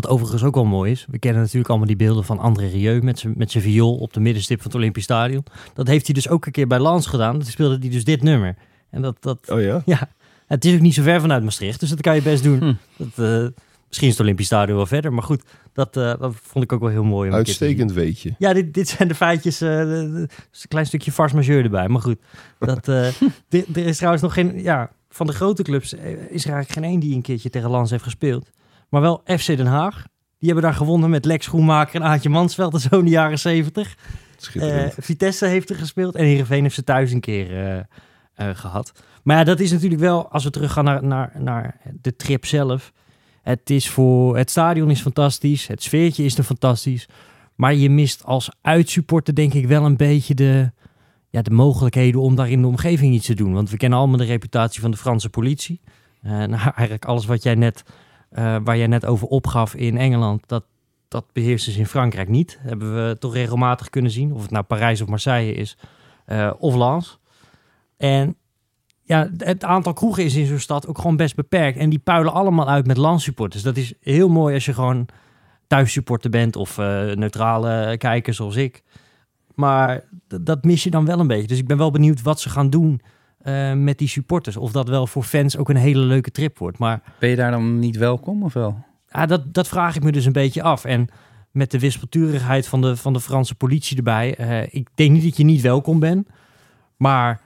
[0.00, 1.06] Wat overigens ook wel mooi is.
[1.10, 4.12] We kennen natuurlijk allemaal die beelden van André Rieu met zijn met zijn viool op
[4.12, 5.44] de middenstip van het Olympisch Stadion.
[5.74, 7.32] Dat heeft hij dus ook een keer bij Lans gedaan.
[7.38, 8.56] Toen speelde hij dus dit nummer.
[8.90, 9.82] En dat, dat Oh ja?
[9.86, 10.08] ja,
[10.46, 12.58] het is ook niet zo ver vanuit Maastricht, dus dat kan je best doen.
[12.58, 12.74] Hm.
[12.96, 13.46] Dat, eh,
[13.88, 16.80] misschien is het Olympisch Stadion wel verder, maar goed, dat, eh, dat vond ik ook
[16.80, 17.28] wel heel mooi.
[17.30, 17.68] Om een keer te zien.
[17.68, 18.34] Uitstekend weetje.
[18.38, 19.58] Ja, dit, dit zijn de feitjes.
[19.58, 21.88] de- de- is een klein stukje farce majeure erbij.
[21.88, 22.18] Maar goed,
[22.58, 23.06] dat, eh,
[23.50, 24.62] er, is trouwens nog geen...
[24.62, 26.00] Ja, van de grote clubs is
[26.44, 28.50] er eigenlijk geen één die een keertje tegen Lans heeft gespeeld.
[28.90, 30.04] Maar wel FC Den Haag.
[30.38, 32.74] Die hebben daar gewonnen met Lex Schoenmaker en Aantje Mansveld.
[32.74, 33.96] Is zo in de jaren zeventig.
[34.54, 37.78] Eh, Vitesse heeft er gespeeld en Heerenveen heeft ze thuis een keer eh,
[38.34, 38.92] eh, gehad.
[39.22, 42.92] Maar ja, dat is natuurlijk wel, als we teruggaan naar, naar, naar de trip zelf.
[43.42, 47.08] Het, is voor, het stadion is fantastisch, het sfeertje is er fantastisch.
[47.54, 50.72] Maar je mist als uitsupporter denk ik wel een beetje de,
[51.30, 53.52] ja, de mogelijkheden om daar in de omgeving iets te doen.
[53.52, 55.80] Want we kennen allemaal de reputatie van de Franse politie.
[56.22, 57.82] Nou, eigenlijk alles wat jij net,
[58.30, 60.64] eh, waar jij net over opgaf in Engeland, dat,
[61.08, 62.58] dat beheersen ze in Frankrijk niet.
[62.62, 64.32] Hebben we toch regelmatig kunnen zien.
[64.32, 65.76] Of het nou Parijs of Marseille is.
[66.26, 67.18] eh, of Lens.
[67.96, 68.36] En
[69.02, 71.78] ja, het aantal kroegen is in zo'n stad ook gewoon best beperkt.
[71.78, 73.62] En die puilen allemaal uit met Lens supporters.
[73.62, 75.06] Dat is heel mooi als je gewoon
[75.66, 78.82] thuissupporter bent of eh, neutrale kijker zoals ik.
[79.54, 80.04] Maar
[80.40, 81.46] dat mis je dan wel een beetje.
[81.46, 83.00] Dus ik ben wel benieuwd wat ze gaan doen
[83.42, 84.56] eh, met die supporters.
[84.56, 86.78] Of dat wel voor fans ook een hele leuke trip wordt.
[86.78, 88.84] Maar Ben je daar dan niet welkom of wel?
[89.08, 90.84] ja, dat, dat vraag ik me dus een beetje af.
[90.84, 91.08] En
[91.50, 94.34] met de wispelturigheid van de, van de Franse politie erbij.
[94.36, 96.28] eh, ik denk niet dat je niet welkom bent.
[96.96, 97.40] Maar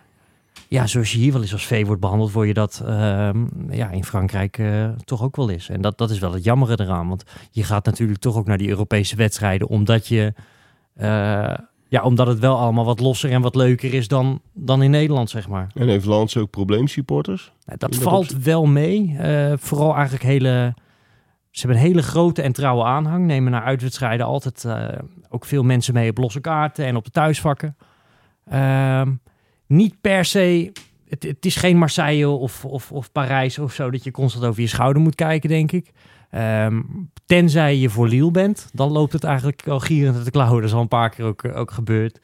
[0.68, 3.90] ja, zoals je hier wel eens als vee wordt behandeld, word je dat ehm, ja,
[3.90, 5.68] in Frankrijk eh, toch ook wel eens.
[5.68, 7.08] En dat, dat is wel het jammere eraan.
[7.08, 9.68] Want je gaat natuurlijk toch ook naar die Europese wedstrijden.
[9.68, 10.32] Omdat je.
[11.94, 15.30] Ja, omdat het wel allemaal wat losser en wat leuker is dan, dan in Nederland,
[15.30, 15.70] zeg maar.
[15.74, 17.52] En heeft Lans ook probleemsupporters?
[17.66, 18.42] Nou, dat valt opzicht?
[18.42, 19.16] wel mee.
[19.18, 20.74] Eh, vooral eigenlijk hele...
[21.50, 23.26] Ze hebben een hele grote en trouwe aanhang.
[23.26, 24.88] Nemen naar uitwedstrijden altijd eh,
[25.28, 27.76] ook veel mensen mee op losse kaarten en op de thuisvakken.
[28.44, 29.12] Ehm,
[29.66, 30.72] niet per se...
[31.08, 34.60] Het, het is geen Marseille of, of, of Parijs of zo dat je constant over
[34.60, 35.92] je schouder moet kijken, denk ik.
[36.34, 36.80] Ehm,
[37.26, 40.60] tenzij je voor Lille bent, dan loopt het eigenlijk al gierend uit de klauwen.
[40.60, 42.20] Dat is al een paar keer ook, ook gebeurd.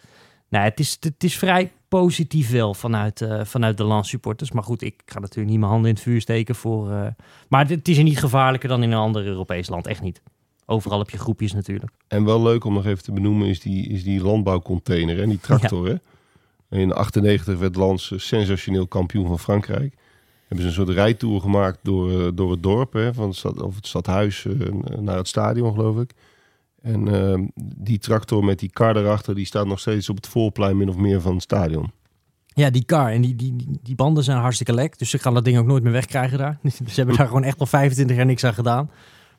[0.48, 4.52] Nou, het is, het is vrij positief wel vanuit, eh, vanuit de Lens supporters.
[4.52, 6.90] Maar goed, ik ga natuurlijk niet mijn handen in het vuur steken voor...
[6.90, 7.06] eh,
[7.48, 9.86] maar het is er niet gevaarlijker dan in een ander Europees land.
[9.86, 10.22] Echt niet.
[10.66, 11.92] Overal heb je groepjes natuurlijk.
[12.08, 15.40] En wel leuk om nog even te benoemen is die, is die landbouwcontainer en die
[15.40, 15.86] tractor.
[15.88, 15.94] Hè?
[16.78, 19.94] In 98 werd Lans eh, sensationeel kampioen van Frankrijk.
[20.50, 23.14] Hebben ze een soort rijtour gemaakt door, eh, door het dorp, hè?
[23.14, 24.52] Van het, stad, of het stadhuis eh,
[25.00, 26.12] naar het stadion geloof ik.
[26.82, 27.40] En eh,
[27.76, 30.96] die tractor met die kar erachter, die staat nog steeds op het voorplein min of
[30.96, 31.90] meer van het stadion.
[32.46, 34.98] Ja, die car en die, die, die, banden zijn hartstikke lek.
[34.98, 36.58] Dus ze gaan dat ding ook nooit meer wegkrijgen daar.
[36.86, 38.90] ze hebben daar gewoon echt al 25 jaar niks aan gedaan.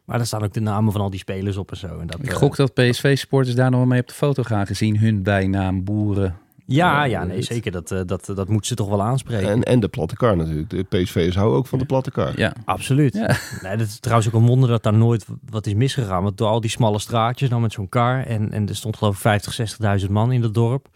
[0.06, 2.00] Maar daar staan ook de namen van al die spelers op en zo.
[2.00, 4.68] En dat, Ik eh, gok dat PSV-supporters daar nog wel mee op de foto gaan
[4.68, 4.98] gezien.
[4.98, 6.38] Hun bijnaam, boeren.
[6.74, 7.72] Ja, Eh, ja, nee, het- zeker.
[7.72, 9.50] Dat, eh, dat, dat moet ze toch wel aanspreken.
[9.50, 10.70] En, en de platte kar natuurlijk.
[10.70, 12.40] De PSV'ers houden ook van de platte kar.
[12.40, 13.14] Ja, Absoluut.
[13.14, 13.36] Ja.
[13.68, 16.24] Nee, dat is trouwens ook een wonder dat daar nooit wat is misgegaan.
[16.24, 18.24] Want door al die smalle straatjes, dan met zo'n kar.
[18.26, 20.88] En, en er stond geloof ik 50, 60.000 man in dat dorp.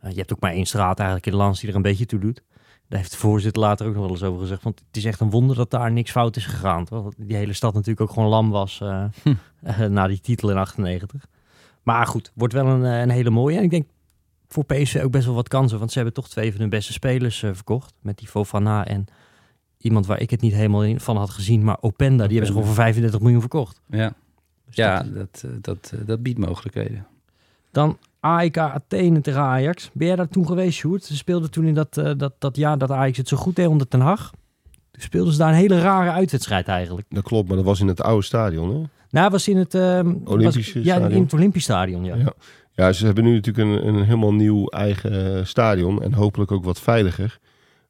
[0.00, 2.06] Eh, je hebt ook maar één straat eigenlijk in de Lans die er een beetje
[2.06, 2.42] toe doet.
[2.88, 4.62] Daar heeft de voorzitter later ook nog wel eens over gezegd.
[4.62, 6.84] Want het is echt een wonder dat daar niks fout is gegaan.
[6.84, 9.34] Terwijl die hele stad natuurlijk ook gewoon lam was eh, Hm.
[9.94, 11.24] na die titel in 98.
[11.82, 13.56] Maar goed, wordt wel een, een hele mooie.
[13.56, 13.86] En ik denk
[14.52, 15.78] voor PSV ook best wel wat kansen.
[15.78, 17.94] Want ze hebben toch twee van hun beste spelers eh, verkocht.
[18.00, 19.04] Met die Fofana en
[19.78, 21.64] iemand waar ik het niet helemaal in van had gezien.
[21.64, 23.80] Maar Openda, die hebben ze gewoon voor 35 miljoen verkocht.
[23.90, 24.12] ja.
[24.66, 27.06] Dus ja dat- dat, eh, dat, eh, dat biedt mogelijkheden.
[27.70, 29.90] Dan AEK Athene tegen Ajax.
[29.92, 31.04] Ben jij daar toen geweest, Sjoerd?
[31.04, 33.66] Ze speelden toen in dat, eh, dat, dat jaar dat Ajax het zo goed deed
[33.66, 34.30] onder Ten Hag.
[34.90, 37.06] Toen speelden ze daar een hele rare uitwedstrijd eigenlijk.
[37.10, 38.74] Dat klopt, maar dat was in het oude stadion.
[38.74, 38.82] Hè?
[39.10, 39.74] Nou, was in het...
[39.74, 41.16] ehm, Olympische was, Ja, stadion.
[41.16, 42.14] in het Olympisch Stadion, ja.
[42.16, 42.32] Ja.
[42.80, 46.64] Ja, ze hebben nu natuurlijk een, een helemaal nieuw eigen eh, stadion en hopelijk ook
[46.64, 47.38] wat veiliger.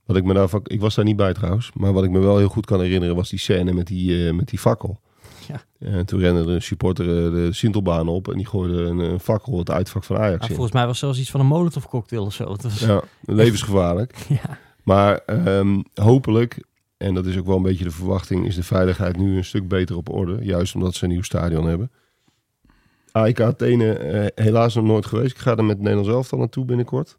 [0.05, 2.38] Wat ik me daarvan, ik was daar niet bij trouwens, maar wat ik me wel
[2.38, 5.00] heel goed kan herinneren was die scène met die, eh, met die fakkel.
[5.48, 5.62] Ja.
[5.79, 9.59] En toen rende een supporter eh, de Sintelbaan op en die gooide een, een fakkel
[9.59, 10.55] het uitvak van Ajax in.
[10.55, 12.53] volgens mij was zelfs iets van een molotov cocktail of zo.
[12.53, 14.14] Het was, Ja, levensgevaarlijk.
[14.42, 14.59] ja.
[14.83, 16.64] Maar ehm, hopelijk,
[16.96, 19.68] en dat is ook wel een beetje de verwachting, is de veiligheid nu een stuk
[19.68, 20.38] beter op orde.
[20.44, 21.90] Juist omdat ze een nieuw stadion hebben.
[23.12, 25.31] AEK Athene eh, helaas nog nooit geweest.
[25.31, 27.18] Ik ga er met het Nederlands elftal naartoe binnenkort.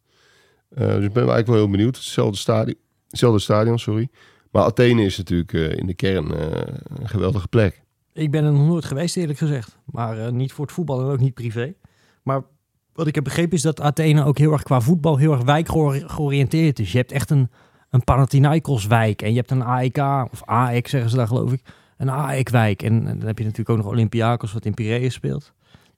[0.69, 1.95] Eh, dus ik ben eigenlijk wel heel benieuwd.
[1.95, 4.09] Hetzelfde stadion, stadion sorry.
[4.51, 6.31] Maar Athene is natuurlijk eh, in de kern
[6.99, 7.81] een geweldige plek.
[8.13, 9.77] Ik ben er nog nooit geweest, eerlijk gezegd.
[9.85, 11.73] Maar niet voor het voetbal en ook niet privé.
[12.23, 12.41] Maar
[12.93, 16.09] wat ik heb begrepen is dat Athene ook heel erg qua voetbal heel erg wijkgeor-
[16.09, 16.91] georiënteerd is.
[16.91, 17.49] Je hebt echt een,
[17.89, 19.97] een Panathinaikos wijk en je hebt een AEK
[20.31, 21.61] of AEK zeggen ze daar geloof ik.
[21.97, 22.83] een AEK-wijk.
[22.83, 25.53] En, en dan heb je natuurlijk ook nog Olympiakos wat in Piraeus speelt.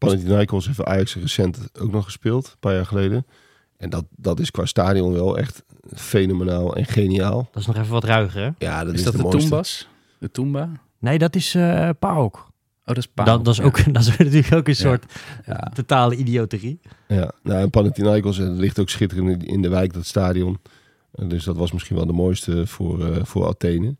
[0.08, 3.26] Panathinaikos heeft Ajax recent ook nog gespeeld, een paar jaar geleden.
[3.78, 5.64] En dat, dat is qua stadion wel echt
[5.94, 7.50] fenomenaal en geniaal.
[7.52, 8.50] Dat is nog even wat ruiger, hè?
[8.58, 9.86] Ja, dat Is, is, dat de, de?
[10.20, 10.62] De Toomba?
[10.62, 12.52] Oh, Nee, dat is eh PAOK.
[12.84, 13.26] dat is Paal.
[13.26, 13.66] Dat, dat, is Ja.
[13.66, 15.06] ook, dat is natuurlijk ook een soort
[15.46, 15.72] Ja.
[15.74, 16.80] totale idioterie.
[17.08, 20.60] Ja, nou, en Panathinaikos en het ligt ook schitterend in- de wijk, dat stadion.
[21.12, 23.96] Eh, Dus dat was misschien wel de mooiste voor, eh, voor Athene.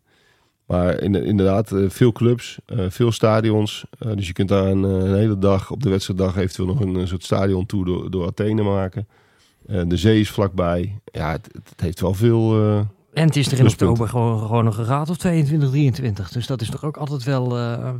[0.66, 3.84] Maar in, inderdaad, eh, veel clubs, eh, veel stadions.
[3.98, 6.94] Eh, dus je kunt daar een, een hele dag, op de wedstrijddag, eventueel nog een,
[6.94, 9.08] een soort stadiontour door, door Athene maken.
[9.86, 10.98] De zee is vlakbij.
[11.04, 12.58] Ja, het, het heeft wel veel...
[13.12, 16.30] En het is er in oktober gewoon, gewoon nog een graad of 22, 23.
[16.30, 17.48] Dus dat is toch ook altijd wel,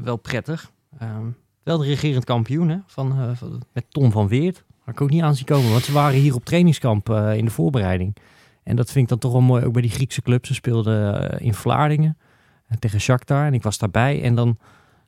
[0.03, 0.71] wel prettig.
[0.99, 1.27] Ehm,
[1.63, 4.65] wel de regerend kampioen hè, van, van- met Tom van Weert.
[4.85, 5.71] Had ik ook niet aan zien komen.
[5.71, 8.17] Want ze waren hier op trainingskamp in de voorbereiding.
[8.63, 9.65] En dat vind ik dan toch wel mooi.
[9.65, 10.47] Ook bij die Griekse club.
[10.47, 12.17] Ze speelden in Vlaardingen
[12.79, 13.47] tegen Shakhtar.
[13.47, 14.23] En ik was daarbij.
[14.23, 14.59] En dan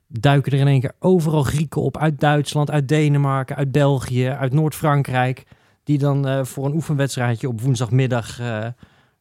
[0.07, 1.97] duiken er in één keer overal Grieken op.
[1.97, 5.43] Uit Duitsland, uit Denemarken, uit België, uit Noord-Frankrijk.
[5.83, 8.39] Die dan eh, voor een oefenwedstrijdje op woensdagmiddag...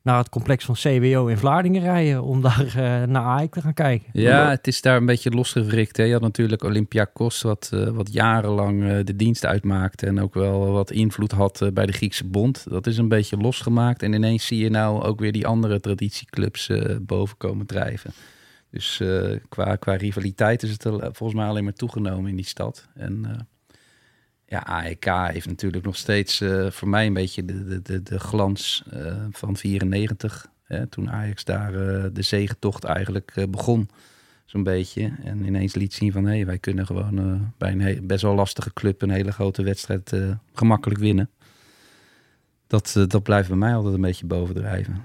[0.07, 3.75] naar het complex van CWO in Vlaardingen rijden om daar eh, naar AEK te gaan
[3.75, 4.09] kijken.
[4.13, 5.97] Ja, het is daar een beetje losgewrikt.
[5.97, 6.03] Hè.
[6.03, 10.71] Je had natuurlijk Olympiakos, wat, eh, wat jarenlang eh, de dienst uitmaakte en ook wel
[10.71, 12.67] wat invloed had bij de Griekse bond.
[12.69, 16.69] Dat is een beetje losgemaakt en ineens zie je nou ook weer die andere traditieclubs
[16.69, 18.13] eh, boven komen drijven.
[18.71, 22.45] Dus eh, qua, qua rivaliteit is het er volgens mij alleen maar toegenomen in die
[22.45, 22.89] stad.
[22.95, 23.41] En eh,
[24.49, 28.85] ja, AEK heeft natuurlijk nog steeds eh, voor mij een beetje de, de, de, glans
[28.91, 30.47] eh, van 94.
[30.63, 33.89] Hè, toen Ajax daar eh, de zegentocht eigenlijk begon.
[34.45, 35.13] Zo'n beetje.
[35.25, 38.73] En ineens liet zien van hé, hey, wij kunnen gewoon bij een best wel lastige
[38.73, 40.13] club een hele grote wedstrijd
[40.53, 41.31] gemakkelijk winnen.
[42.67, 45.03] Dat, dat blijft bij mij altijd een beetje bovendrijven.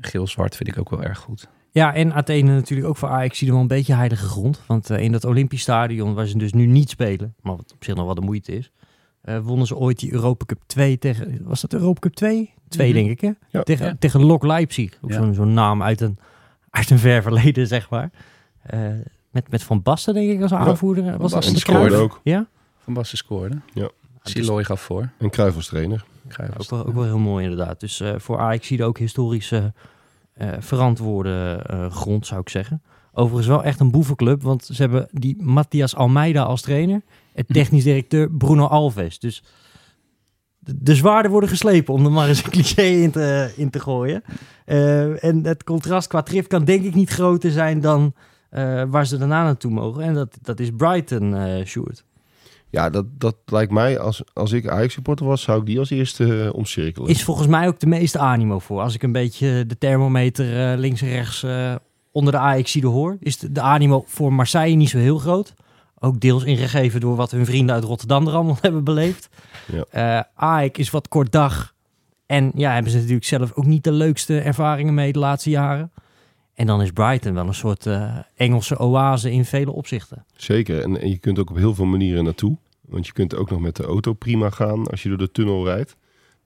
[0.00, 1.48] Geel-zwart vind ik ook wel erg goed.
[1.70, 4.60] Ja, en Athene natuurlijk ook voor Ajax zie wel een beetje heilige grond.
[4.66, 7.94] Want in dat Olympisch stadion, waar ze dus nu niet spelen, maar wat op zich
[7.94, 8.72] nog wel de moeite is,
[9.20, 12.52] eh, wonnen ze ooit die Europa Cup 2 tegen, was dat Europa Cup 2?
[12.68, 12.96] 2 Mhm.
[12.98, 13.30] denk ik hè?
[13.58, 13.62] Ja.
[13.62, 13.96] Tegen, Ja.
[13.98, 14.98] tegen Lok Leipzig.
[15.00, 15.16] Ook Ja.
[15.16, 16.18] zo'n zo'n naam uit een,
[16.70, 18.10] uit een ver verleden, zeg maar.
[18.62, 18.80] Eh,
[19.30, 21.18] met, met Van Basten denk ik als aanvoerder.
[21.18, 22.20] Was dat scoorde ook.
[22.24, 22.46] Ja?
[22.78, 23.58] Van Basten scoorde.
[23.74, 23.88] Ja.
[24.22, 25.08] Siloy gaf voor.
[25.18, 26.04] En Cruijff als trainer.
[26.28, 27.80] Cruijff was- Ook wel, ook wel heel mooi inderdaad.
[27.80, 29.72] Dus eh, voor Ajax zie je ook historische
[30.32, 32.82] eh, verantwoorde eh, grond, zou ik zeggen.
[33.12, 37.02] Overigens wel echt een boevenclub, want ze hebben die Matthias Almeida als trainer.
[37.38, 39.18] En technisch directeur Bruno Alves.
[39.18, 39.42] Dus
[40.58, 43.80] de, de zwaarden worden geslepen, om er maar eens een cliché in te, in te
[43.80, 44.22] gooien.
[44.64, 48.14] Eh, en het contrast qua trif kan denk ik niet groter zijn dan
[48.50, 50.02] eh, waar ze daarna naartoe mogen.
[50.02, 52.04] En dat, dat is Brighton, Sjoerd.
[52.70, 56.44] Ja, dat, dat lijkt mij, als, als ik Ajax-supporter was, zou ik die als eerste
[56.44, 57.08] eh, omcirkelen.
[57.08, 58.80] Is volgens mij ook de meeste animo voor.
[58.80, 61.46] Als ik een beetje de thermometer links en rechts
[62.12, 65.54] onder de AX hoor, is de, de animo voor Marseille niet zo heel groot.
[66.00, 69.28] Ook deels ingegeven door wat hun vrienden uit Rotterdam er allemaal hebben beleefd.
[69.72, 69.84] Ja.
[69.90, 71.74] Eh AEK is wat kort dag.
[72.26, 75.92] En ja, hebben ze natuurlijk zelf ook niet de leukste ervaringen mee de laatste jaren.
[76.54, 80.24] En dan is Brighton wel een soort eh, Engelse oase in vele opzichten.
[80.36, 80.82] Zeker.
[80.82, 82.56] En, en je kunt ook op heel veel manieren naartoe.
[82.80, 85.64] Want je kunt ook nog met de auto prima gaan als je door de tunnel
[85.64, 85.96] rijdt.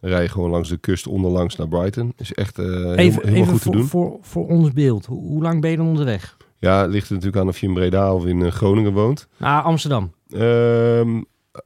[0.01, 2.13] Dan rij je gewoon langs de kust onderlangs naar Brighton.
[2.17, 3.85] Is echt eh heel, Even, helemaal even goed te voor, doen.
[3.87, 5.07] voor, voor ons beeld.
[5.07, 6.37] Hoe, hoe lang ben je dan onderweg?
[6.63, 9.29] Ja, het ligt er natuurlijk aan of je in Breda of in eh, Groningen woont.
[9.37, 10.13] Nou, Amsterdam.
[10.29, 11.61] Ehm, eh,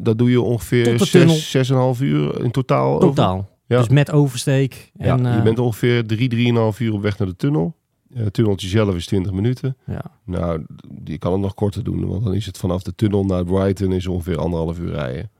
[0.00, 1.34] dat doe je ongeveer de tunnel.
[1.34, 2.94] zes, zes en een half uur in totaal.
[2.94, 3.08] over.
[3.08, 3.48] Totaal.
[3.66, 3.78] Ja.
[3.78, 4.90] Dus met oversteek.
[4.94, 7.76] Ja, En, je eh, bent ongeveer drie, drieënhalf uur op weg naar de tunnel.
[8.14, 9.76] Het tunneltje zelf is 20 minuten.
[9.86, 10.04] ja.
[10.24, 10.64] Nou,
[11.04, 12.06] je kan het nog korter doen.
[12.06, 15.30] Want dan is het vanaf de tunnel naar Brighton is ongeveer anderhalf uur rijden.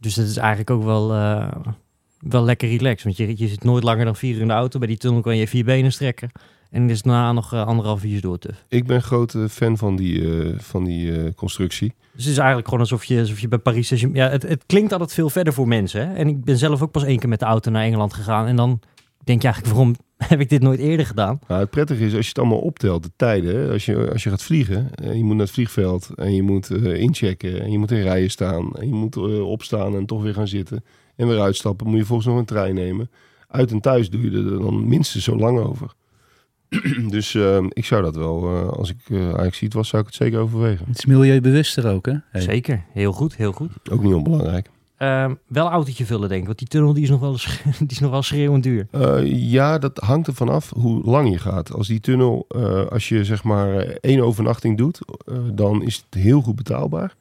[0.00, 1.08] Dus dat is eigenlijk ook wel,
[2.20, 3.02] wel lekker relaxed.
[3.02, 4.78] Want je, je zit nooit langer dan vier uur in de auto.
[4.78, 6.30] Bij die tunnel kan je vier benen strekken.
[6.76, 8.50] En is daarna nog eh, anderhalf uur door te.
[8.68, 11.94] Ik ben grote fan van die, eh, van die eh, constructie.
[12.14, 13.88] Dus het is eigenlijk gewoon alsof je, alsof je bij Paris...
[13.88, 16.08] Ja, het, het klinkt altijd veel verder voor mensen.
[16.08, 16.14] Hè?
[16.14, 18.46] En ik ben zelf ook pas één keer met de auto naar Engeland gegaan.
[18.46, 18.80] En dan
[19.24, 19.96] denk je eigenlijk, waarom
[20.28, 21.40] heb ik dit nooit eerder gedaan?
[21.48, 23.56] Nou, het prettige is als je het allemaal optelt, de tijden.
[23.56, 23.72] hè.
[23.72, 26.70] Als je, als je gaat vliegen en je moet naar het vliegveld en je moet
[26.70, 30.22] eh, inchecken en je moet in rijen staan en je moet eh, opstaan en toch
[30.22, 30.84] weer gaan zitten
[31.16, 33.10] en weer uitstappen, moet je volgens nog een trein nemen.
[33.48, 35.94] Uit en thuis doe je er dan minstens zo lang over.
[37.08, 40.08] dus eh, ik zou dat wel, eh, als ik uh, eigenlijk ziet was, zou ik
[40.08, 40.86] het zeker overwegen.
[40.88, 42.14] Het is milieubewuster ook, hè?
[42.30, 42.40] Hey.
[42.40, 43.70] Zeker, heel goed, heel goed.
[43.90, 44.70] Ook niet onbelangrijk.
[44.96, 46.46] Ehm, wel autootje vullen denk ik.
[46.46, 47.32] Want die tunnel die is nog wel,
[47.78, 48.86] die is nog wel schreeuwend duur.
[48.90, 51.72] Eh, ja, dat hangt er vanaf hoe lang je gaat.
[51.72, 55.96] Als die tunnel, eh, als je zeg maar eh, één overnachting doet, eh, dan is
[55.96, 57.14] het heel goed betaalbaar.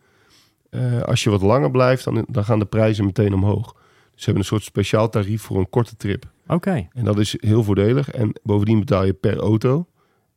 [0.69, 3.73] Eh, als je wat langer blijft, dan, dan gaan de prijzen meteen omhoog.
[3.73, 6.25] Dus ze hebben een soort speciaal tarief voor een korte trip.
[6.47, 6.87] Oké.
[6.93, 8.11] En dat is heel voordelig.
[8.11, 9.87] En bovendien betaal je per auto.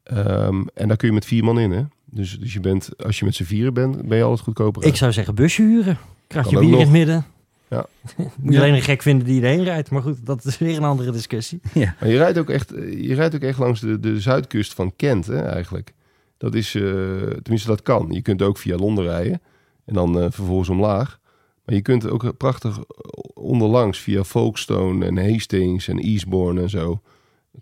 [0.03, 1.83] Ehm, en daar kun je met vier man in, hè?
[2.05, 4.85] Dus, dus je bent, als je met z'n vieren bent, ben je altijd goedkoper.
[4.85, 5.99] Ik zou zeggen busje huren.
[6.27, 7.25] Krijg je Kan ook bier in het midden.
[7.69, 7.87] Ja.
[8.41, 9.91] Moet je alleen een gek vinden die erheen rijdt.
[9.91, 11.61] Maar goed, dat is weer een andere discussie.
[11.75, 12.69] Maar je rijdt ook echt,
[13.01, 15.93] je rijdt ook echt langs de, de zuidkust van Kent, hè, eigenlijk.
[16.37, 16.83] Dat is, eh,
[17.43, 18.07] tenminste dat kan.
[18.11, 19.41] Je kunt ook via Londen rijden
[19.85, 21.19] en dan eh, vervolgens omlaag.
[21.69, 22.79] Maar je kunt ook prachtig
[23.35, 27.01] onderlangs via Folkestone en Hastings en Eastbourne en zo...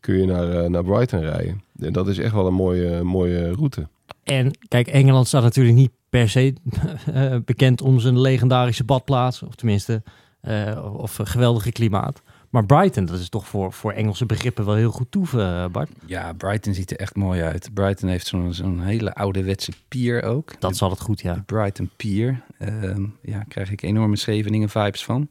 [0.00, 1.62] kun je naar, eh, naar Brighton rijden.
[1.78, 3.88] En dat is echt wel een mooie, mooie route.
[4.22, 6.54] En kijk, Engeland staat natuurlijk niet per se
[7.12, 9.42] eh, bekend om zijn legendarische badplaats.
[9.42, 10.02] Of tenminste,
[10.40, 12.22] eh, of een geweldige klimaat.
[12.50, 15.90] Maar Brighton, dat is toch voor, voor Engelse begrippen wel heel goed toeven, eh, Bart.
[16.06, 17.70] Ja, Brighton ziet er echt mooi uit.
[17.74, 20.61] Brighton heeft zo'n zo'n hele ouderwetse pier ook.
[20.61, 21.35] Dat zal het goed, ja.
[21.35, 22.40] De Brighton Pier.
[22.59, 25.28] Ehm, ja, krijg ik enorme Scheveningen vibes van.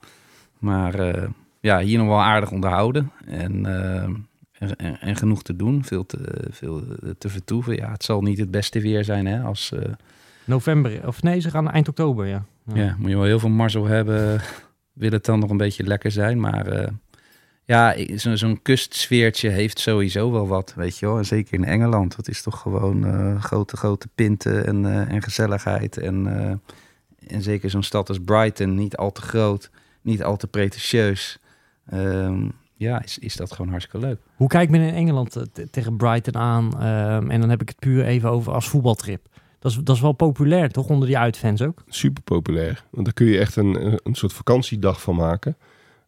[0.60, 1.28] Maar eh,
[1.60, 3.12] ja, hier nog wel aardig onderhouden.
[3.25, 4.13] En, ehm,
[4.51, 5.84] en, en, en genoeg te doen.
[5.84, 6.84] Veel te, veel
[7.17, 7.75] te vertoeven.
[7.75, 9.71] Ja, het zal niet het beste weer zijn hè, als...
[9.71, 9.91] eh,
[10.45, 12.45] November, of nee, ze gaan eind oktober, ja.
[12.73, 14.41] Ja, moet je wel heel veel mazzel hebben.
[14.93, 16.39] Wil het dan nog een beetje lekker zijn.
[16.39, 16.88] Maar eh,
[17.65, 21.17] ja, zo- zo'n kustsfeertje heeft sowieso wel wat, weet je wel.
[21.17, 22.15] En zeker in Engeland.
[22.15, 25.97] Dat is toch gewoon eh, grote, grote pinten en, eh, en gezelligheid.
[25.97, 26.54] En, eh,
[27.36, 29.69] en zeker zo'n stad als Brighton, niet al te groot,
[30.01, 31.39] niet al te pretentieus.
[31.89, 34.19] Ehm, ja, is, is dat gewoon hartstikke leuk.
[34.36, 36.82] Hoe kijkt men in Engeland te- tegen Brighton aan?
[36.82, 39.28] Ehm, en dan heb ik het puur even over als voetbaltrip.
[39.60, 40.88] Dat is, dat is wel populair, toch?
[40.89, 41.84] Onder die uitfans ook.
[41.88, 42.84] super populair.
[42.89, 45.58] Want daar kun je echt een- een soort vakantiedag van maken.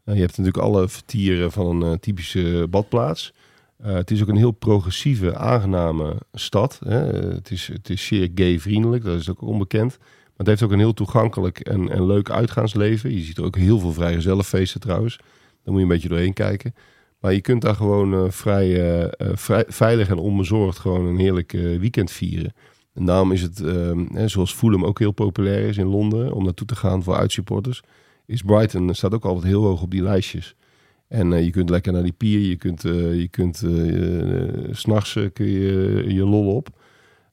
[0.07, 3.33] Eh, je hebt natuurlijk alle vertieren van een eh, typische badplaats.
[3.77, 6.79] Eh, het is ook een heel progressieve, aangename stad.
[6.85, 7.11] Hè.
[7.11, 9.97] Eh, het, is, het is zeer gay-vriendelijk, dat is ook onbekend.
[9.99, 13.13] Maar het heeft ook een heel toegankelijk en, en leuk uitgaansleven.
[13.13, 15.17] Je ziet er ook heel veel vrijgezellenfeesten trouwens.
[15.17, 15.27] Daar
[15.63, 16.75] moet je een beetje doorheen kijken.
[17.19, 19.11] Maar je kunt daar gewoon vrij,
[19.67, 22.53] veilig en onbezorgd gewoon een heerlijk weekend vieren.
[22.93, 26.43] En daarom is het, ehm, hè, zoals Fulham ook heel populair is in Londen, om
[26.43, 27.81] naartoe te gaan voor uitsupporters,
[28.27, 30.55] is Brighton staat ook altijd heel hoog op die lijstjes.
[31.07, 35.13] En eh, je kunt lekker naar die pier, je kunt, eh, je kunt eh, s'nachts
[35.33, 36.69] kun je je lol op.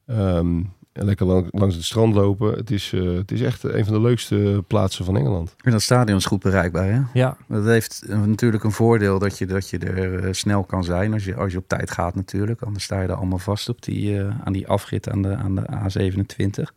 [0.06, 2.52] Ehm, en lekker lang- langs het strand lopen.
[2.54, 5.54] Het is, eh, het is echt een van de leukste plaatsen van Engeland.
[5.62, 7.00] En dat stadion is goed bereikbaar, hè?
[7.12, 11.24] Ja, Dat heeft natuurlijk een voordeel dat je, dat je er snel kan zijn als
[11.24, 12.62] je, als je op tijd gaat natuurlijk.
[12.62, 15.54] Anders sta je er allemaal vast op die, eh, aan die afrit aan de, aan
[15.54, 16.74] de A27.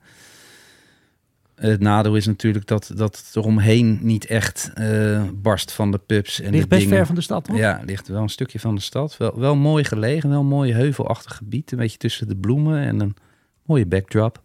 [1.60, 6.42] Het nadeel is natuurlijk dat, dat het eromheen niet echt eh, barst van de pubs
[6.42, 6.98] en ligt de best dingen.
[6.98, 7.58] ver van de stad, toch?
[7.58, 9.18] Ja, ligt wel een stukje van de stad.
[9.18, 11.72] Wel, wel mooi gelegen, wel een mooi heuvelachtig gebied.
[11.72, 13.16] Een beetje tussen de bloemen en een
[13.66, 14.42] mooie backdrop.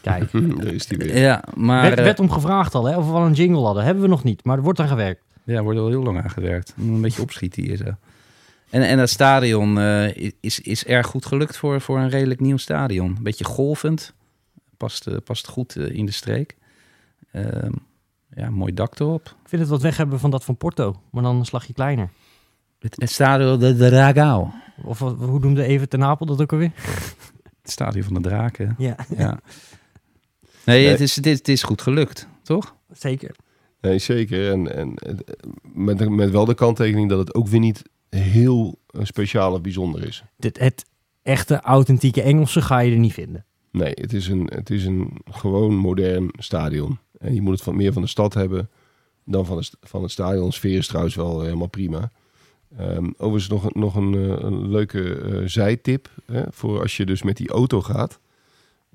[0.00, 0.30] Kijk,
[0.62, 1.18] Daar is die weer.
[1.18, 3.84] Ja, maar werd, eh, werd om gevraagd al, hè, of we wel een jingle hadden.
[3.84, 5.22] Hebben we nog niet, maar er wordt aan gewerkt.
[5.44, 6.72] Ja, er wordt al heel lang aan gewerkt.
[6.76, 7.94] Moet Een beetje opschieten hier zo.
[8.70, 12.56] En, en dat stadion eh, is, is erg goed gelukt voor, voor een redelijk nieuw
[12.56, 13.14] stadion.
[13.16, 14.14] Een beetje golvend.
[14.76, 16.56] Past, eh, past goed eh, in de streek.
[17.32, 17.72] Ehm,
[18.34, 19.26] ja, mooi dak erop.
[19.42, 22.10] Ik vind het wat weg hebben van dat van Porto, maar dan een slagje kleiner.
[22.78, 24.52] Het, het stadion de Dragao.
[24.84, 26.72] Of hoe noemde even ten Napel dat ook alweer?
[27.62, 28.74] Het stadion van de draken.
[28.78, 29.40] Ja, Ja.
[30.64, 30.86] Nee.
[30.86, 32.74] Het, is, het, is, het is goed gelukt, toch?
[32.92, 33.36] zeker.
[33.80, 34.50] Nee, zeker.
[34.50, 34.94] En, en
[35.62, 40.06] met, met wel de kanttekening dat het ook weer niet heel eh, speciaal of bijzonder
[40.06, 40.24] is.
[40.36, 40.84] Dit, het
[41.22, 43.44] echte, authentieke Engelse ga je er niet vinden.
[43.76, 46.98] Nee, het is een, het is een gewoon modern stadion.
[47.18, 48.70] En je moet het van, meer van de stad hebben
[49.24, 50.52] dan van, de, van het stadion.
[50.52, 52.10] Sfeer is trouwens wel helemaal prima.
[52.78, 57.36] Ehm overigens nog, nog een, eh, leuke eh, zijtip hè, voor als je dus met
[57.36, 58.18] die auto gaat.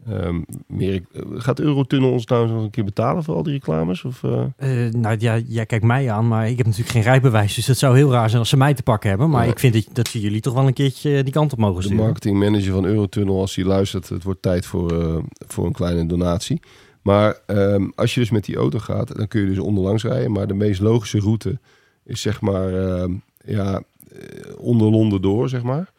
[0.07, 4.03] Ehm, meer, eh, gaat Eurotunnel ons nou nog een keer betalen voor al die reclames?
[4.03, 4.43] Of, eh?
[4.85, 7.55] Eh, nou ja, jij kijkt mij aan, maar ik heb natuurlijk geen rijbewijs.
[7.55, 9.29] Dus het zou heel raar zijn als ze mij te pakken hebben.
[9.29, 9.51] Maar Ja.
[9.51, 11.81] ik vind dat, dat ze jullie toch wel een keertje die kant op mogen de
[11.81, 12.03] sturen.
[12.03, 16.59] marketingmanager van Eurotunnel, als hij luistert, het wordt tijd voor, eh, voor een kleine donatie.
[17.01, 20.31] Maar ehm, als je dus met die auto gaat, dan kun je dus onderlangs rijden.
[20.31, 21.59] Maar de meest logische route
[22.03, 23.11] is zeg maar ehm,
[23.45, 23.81] ja,
[24.11, 24.19] eh,
[24.57, 25.91] onder Londen door, zeg maar.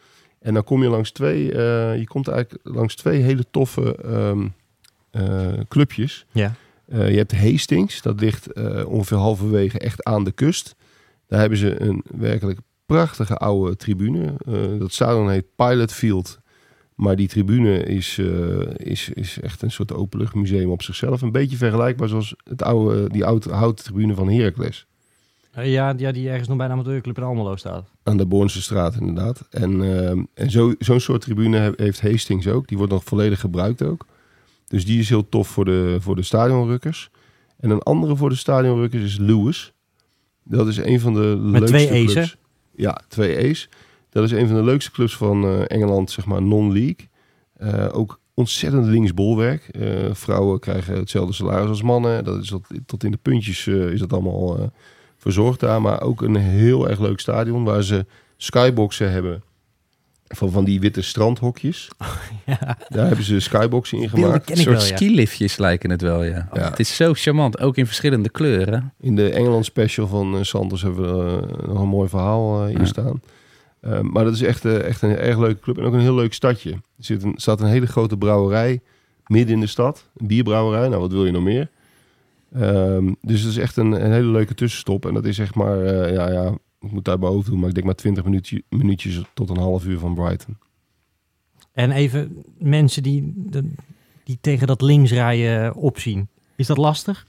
[0.42, 4.48] En dan kom je langs twee, eh, je komt eigenlijk langs twee hele toffe ehm,
[5.10, 6.26] eh, clubjes.
[6.32, 6.54] Ja.
[6.88, 8.52] Eh, je hebt Hastings, dat ligt
[8.84, 10.74] ongeveer halverwege echt aan de kust.
[11.26, 14.34] Daar hebben ze een werkelijk prachtige oude tribune.
[14.78, 16.40] Dat stadion heet Pilot Field.
[16.94, 18.18] Maar die tribune is,
[18.76, 21.22] is, is echt een soort openluchtmuseum op zichzelf.
[21.22, 24.86] Een beetje vergelijkbaar zoals het oude, die oude houten tribune van Heracles.
[25.52, 27.90] Eh, ja, ja, die ergens nog bij de amateurclub in Almelo staat.
[28.02, 29.46] Aan de Bornse straat inderdaad.
[29.50, 32.66] En, ehm, en zo, zo'n soort tribune he- heeft Hastings ook.
[32.68, 34.06] Die wordt nog volledig gebruikt ook.
[34.66, 37.10] Dus die is heel tof voor de, voor de stadionrukkers.
[37.58, 39.72] En een andere voor de stadionrukkers is Lewis.
[40.44, 42.36] Dat is een van de Met leukste twee E's, clubs.
[42.76, 43.68] Ja, twee E's.
[44.10, 47.08] Dat is een van de leukste clubs van eh, Engeland, zeg maar non-league.
[47.56, 49.70] Eh, ook ontzettend linksbolwerk.
[50.12, 52.24] Vrouwen krijgen hetzelfde salaris als mannen.
[52.24, 54.72] Dat is tot, tot in de puntjes is dat allemaal
[55.22, 55.82] verzorgd daar.
[55.82, 58.06] Maar ook een heel erg leuk stadion waar ze
[58.36, 59.42] skyboxen hebben.
[60.26, 61.88] Van, van die witte strandhokjes.
[62.46, 62.76] Ja.
[62.88, 64.50] Daar hebben ze skyboxen in gemaakt.
[64.50, 64.96] Een ik soort wel, ja.
[64.96, 66.48] skiliftjes lijken het wel, ja.
[66.52, 66.70] Ja.
[66.70, 68.92] Het is zo charmant, ook in verschillende kleuren.
[69.00, 72.70] In de Engeland special van eh, Sanders hebben we eh, nog een mooi verhaal eh,
[72.72, 72.84] in Ja.
[72.84, 73.20] staan.
[73.80, 76.32] Eh, maar dat is echt, echt een erg leuke club en ook een heel leuk
[76.34, 76.70] stadje.
[76.70, 78.80] Er zit een, staat een hele grote brouwerij
[79.26, 80.04] midden in de stad.
[80.16, 81.68] Een bierbrouwerij, nou wat wil je nog meer?
[82.54, 85.06] Ehm, dus het is echt een, een hele leuke tussenstop.
[85.06, 87.68] En dat is zeg maar, eh, ja, ja, ik moet daar mijn hoofd doen, maar
[87.68, 90.56] ik denk maar 20 minuutje, minuutjes tot een half uur van Brighton.
[91.72, 93.70] En even mensen die, de-
[94.24, 96.28] die tegen dat linksrijden opzien.
[96.56, 97.26] Is dat lastig?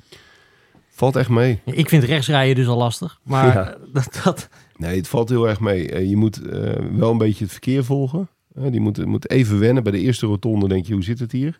[0.89, 1.59] Valt echt mee.
[1.65, 3.19] Ik vind rechtsrijden dus al lastig.
[3.23, 3.77] Maar Ja.
[3.93, 5.89] dat, dat, Nee, het valt heel erg mee.
[5.91, 8.27] Eh, je moet eh, wel een beetje het verkeer volgen.
[8.55, 9.83] Eh, die moet, moet even wennen.
[9.83, 11.59] Bij de eerste rotonde denk je, hoe zit het hier?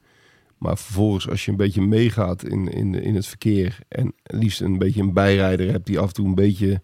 [0.64, 3.80] Maar vervolgens, als je een beetje meegaat in, in, in het verkeer...
[3.88, 6.82] en liefst een beetje een bijrijder hebt die af en toe een beetje,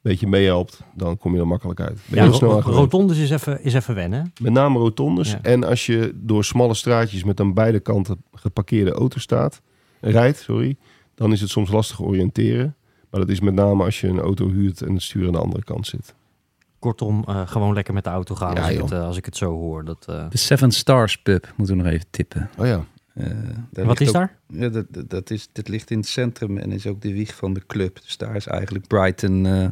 [0.00, 0.80] beetje meehelpt...
[0.94, 2.00] dan kom je er makkelijk uit.
[2.06, 4.32] Ben ja, heel snel rotondes is even, is even wennen.
[4.40, 5.30] Met name rotondes.
[5.30, 5.42] Ja.
[5.42, 9.60] En als je door smalle straatjes met aan beide kanten geparkeerde auto staat...
[10.00, 10.76] rijdt, sorry...
[11.14, 12.76] dan is het soms lastig oriënteren.
[13.10, 15.38] Maar dat is met name als je een auto huurt en het stuur aan de
[15.38, 16.14] andere kant zit.
[16.78, 18.82] Kortom, eh, gewoon lekker met de auto gaan Ja, als, ik joh.
[18.82, 19.84] het, eh, als ik het zo hoor.
[19.84, 22.50] Dat, eh, De Seven Stars Pub, moeten we nog even tippen.
[22.58, 22.84] Oh ja,
[23.18, 24.36] Eh, wat is ook- daar?
[24.46, 27.34] Ja, dat, dat, dat is, dat ligt in het centrum en is ook de wieg
[27.34, 28.00] van de club.
[28.02, 29.66] Dus daar is eigenlijk Brighton eh,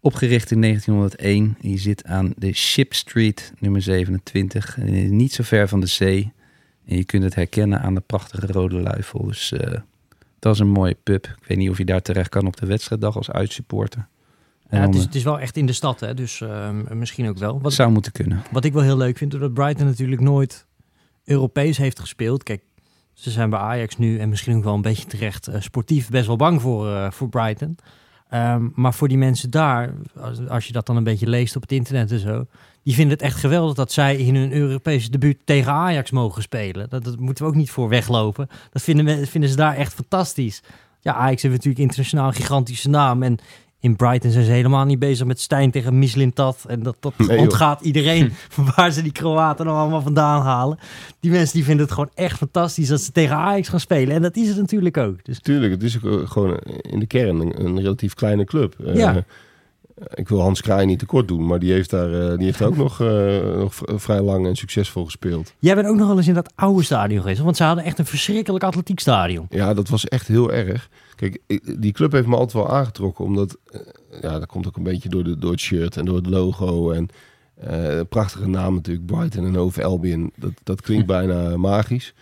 [0.00, 1.56] opgericht in 1901.
[1.60, 4.78] Je zit aan de Ship Street, nummer 27.
[4.78, 6.32] En is niet zo ver van de zee.
[6.86, 9.26] En je kunt het herkennen aan de prachtige rode luifel.
[9.26, 9.80] Dus eh,
[10.38, 11.24] dat is een mooie pub.
[11.24, 14.06] Ik weet niet of je daar terecht kan op de wedstrijddag als uitsupporter.
[14.70, 16.14] Ja, het, is, het is wel echt in de stad, hè?
[16.14, 17.60] dus eh, misschien ook wel.
[17.60, 18.42] Wat, zou moeten kunnen.
[18.50, 20.65] wat ik wel heel leuk vind, doordat Brighton natuurlijk nooit
[21.26, 22.42] Europees heeft gespeeld.
[22.42, 22.62] Kijk,
[23.12, 26.26] ze zijn bij Ajax nu en misschien ook wel een beetje terecht eh, sportief best
[26.26, 27.78] wel bang voor, eh, voor Brighton.
[28.28, 29.94] Ehm, maar voor die mensen daar,
[30.48, 32.46] als, je dat dan een beetje leest op het internet en zo,
[32.82, 36.88] die vinden het echt geweldig dat zij in hun Europese debuut tegen Ajax mogen spelen.
[36.88, 38.48] Dat, moeten we ook niet voor weglopen.
[38.70, 40.62] Dat vinden, vinden ze daar echt fantastisch.
[41.00, 43.22] Ja, Ajax heeft natuurlijk internationaal een gigantische naam.
[43.22, 43.38] En
[43.86, 46.64] in Brighton zijn ze helemaal niet bezig met Stijn tegen Mislintat.
[46.68, 47.40] En dat, dat Nee, joh.
[47.40, 48.32] ontgaat iedereen
[48.76, 50.78] waar ze die Kroaten nou allemaal vandaan halen.
[51.20, 54.14] Die mensen die vinden het gewoon echt fantastisch dat ze tegen Ajax gaan spelen.
[54.14, 55.24] En dat is het natuurlijk ook.
[55.24, 58.74] Dus Tuurlijk, het is ook eh, gewoon in de kern een, een relatief kleine club.
[58.86, 59.24] Eh, Ja.
[60.14, 62.76] Ik wil Hans Kraai niet tekort doen, maar die heeft daar, eh, die heeft ook
[62.86, 65.52] nog, eh, nog vrij lang en succesvol gespeeld.
[65.58, 67.40] jij bent ook nog wel eens in dat oude stadion geweest.
[67.40, 69.46] Want ze hadden echt een verschrikkelijk atletiekstadion.
[69.50, 70.88] Ja, dat was echt heel erg.
[71.14, 73.80] Kijk, ik- die club heeft me altijd wel aangetrokken, omdat, eh,
[74.20, 76.90] ja, dat komt ook een beetje door, de, door het shirt en door het logo
[76.90, 77.08] en
[78.08, 80.32] prachtige naam natuurlijk, Brighton en Hove Albion.
[80.36, 82.14] Dat, dat klinkt bijna magisch.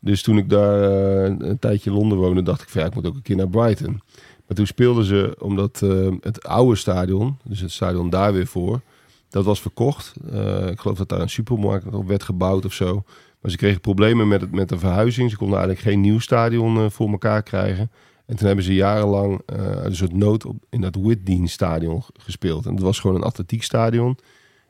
[0.00, 0.82] Dus toen ik daar
[1.24, 3.48] een tijdje in Londen woonde, dacht ik van ja, ik moet ook een keer naar
[3.48, 4.00] Brighton.
[4.46, 8.80] Maar toen speelden ze, omdat eh, het oude stadion, dus het stadion daar weer voor,
[9.28, 10.14] dat was verkocht.
[10.30, 13.02] Eh, ik geloof dat daar een supermarkt op werd gebouwd of zo.
[13.40, 15.30] Maar ze kregen problemen met, het, met de verhuizing.
[15.30, 17.90] Ze konden eigenlijk geen nieuw stadion eh, voor elkaar krijgen.
[18.26, 22.66] En toen hebben ze jarenlang een soort nood op, in dat Whitdean stadion gespeeld.
[22.66, 24.18] En dat was gewoon een atletiekstadion.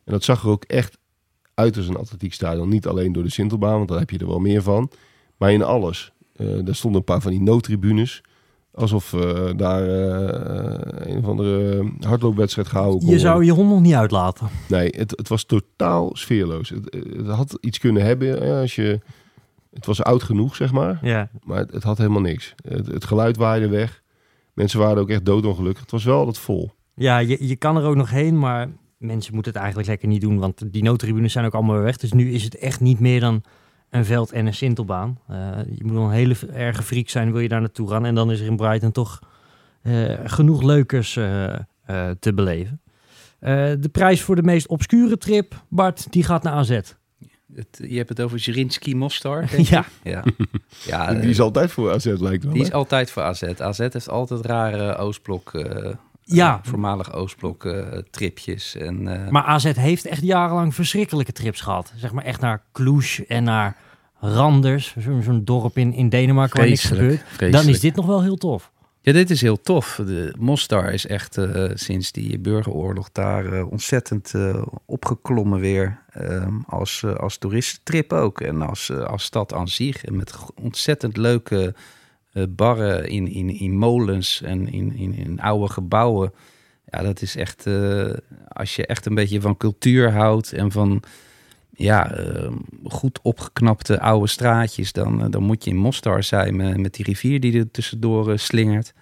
[0.04, 0.98] En dat zag er ook echt
[1.54, 2.68] uit als een atletiekstadion.
[2.68, 4.90] Niet alleen door de Sintelbaan, want daar heb je er wel meer van.
[5.36, 6.12] Maar in alles.
[6.36, 8.22] Daar stonden een paar van die noodtribunes.
[8.74, 13.30] Alsof eh, daar eh, een of andere hardloopwedstrijd gehouden kon Je worden.
[13.32, 14.48] zou je hond nog niet uitlaten.
[14.68, 16.68] Nee, het, het was totaal sfeerloos.
[16.68, 19.00] Het, het had iets kunnen hebben ja, als je...
[19.74, 20.98] Het was oud genoeg, zeg maar.
[21.02, 21.28] Ja.
[21.44, 22.54] Maar het, het had helemaal niks.
[22.68, 24.02] Het, het geluid waaide weg.
[24.52, 25.82] Mensen waren ook echt doodongelukkig.
[25.82, 26.72] Het was wel altijd vol.
[26.94, 28.68] Ja, je, je kan er ook nog heen, maar
[28.98, 31.96] mensen moeten het eigenlijk lekker niet doen, want die noodtribunes zijn ook allemaal weg.
[31.96, 33.42] Dus nu is het echt niet meer dan
[33.94, 35.18] een veld en een sintelbaan.
[35.28, 35.36] Eh,
[35.74, 38.04] je moet wel een hele erge freak zijn, wil je daar naartoe gaan.
[38.04, 39.20] En dan is er in Brighton toch
[39.82, 42.80] eh, genoeg leukers eh, eh, te beleven.
[43.38, 46.80] Eh, de prijs voor de meest obscure trip, Bart, die gaat naar AZ.
[47.54, 49.40] Het, je hebt het over Zrinski Mostar.
[49.50, 49.68] denk ik?
[49.68, 50.24] Ja, Ja,
[50.86, 52.52] ja die is altijd voor AZ, lijkt wel.
[52.52, 53.42] die is altijd voor AZ.
[53.42, 55.92] AZ heeft altijd rare Oostblok, eh,
[56.22, 56.60] ja.
[56.62, 58.74] voormalig Oostblok eh, tripjes.
[58.76, 61.92] En, eh, maar AZ heeft echt jarenlang verschrikkelijke trips gehad.
[61.96, 63.76] Zeg maar echt naar Cluj en naar
[64.32, 67.52] Randers, zo- zo'n dorp in, in Denemarken waar niks vreselijk, gebeurt.
[67.52, 68.72] Dan is dit nog wel heel tof.
[69.00, 70.00] Ja, dit is heel tof.
[70.06, 76.02] De Mostar is echt eh, sinds die burgeroorlog daar eh, ontzettend eh, opgeklommen weer.
[76.10, 78.40] Ehm, als, als toeristentrip ook.
[78.40, 80.04] En als, als stad aan zich.
[80.04, 81.74] En met ontzettend leuke
[82.48, 86.32] barren in, in, in molens en in, in, in oude gebouwen.
[86.86, 87.66] Ja, dat is echt,
[88.48, 91.02] als je echt een beetje van cultuur houdt en van
[91.76, 92.52] ja, eh,
[92.84, 97.04] goed opgeknapte oude straatjes, dan, eh, dan moet je in Mostar zijn met, met die
[97.04, 98.92] rivier die er tussendoor eh, slingert.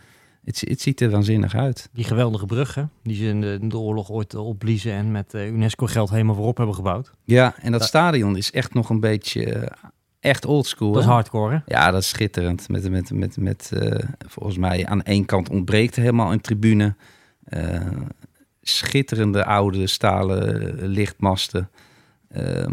[0.44, 1.88] Het, zi- het ziet er waanzinnig uit.
[1.92, 5.10] Die geweldige brug, hè, die ze in de, in de oorlog ooit eh, opbliezen en
[5.10, 7.12] met UNESCO-geld helemaal voorop hebben gebouwd.
[7.24, 7.86] Ja, en dat Ja.
[7.86, 9.72] stadion is echt nog een beetje
[10.20, 10.92] echt oldschool.
[10.92, 11.74] Dat is hardcore, hè?
[11.74, 12.68] Ja, dat is schitterend.
[12.68, 13.70] Met, met, met, met,
[14.28, 16.94] volgens mij aan één kant ontbreekt helemaal een tribune.
[18.62, 21.70] Schitterende oude stalen lichtmasten.
[22.32, 22.66] Eh,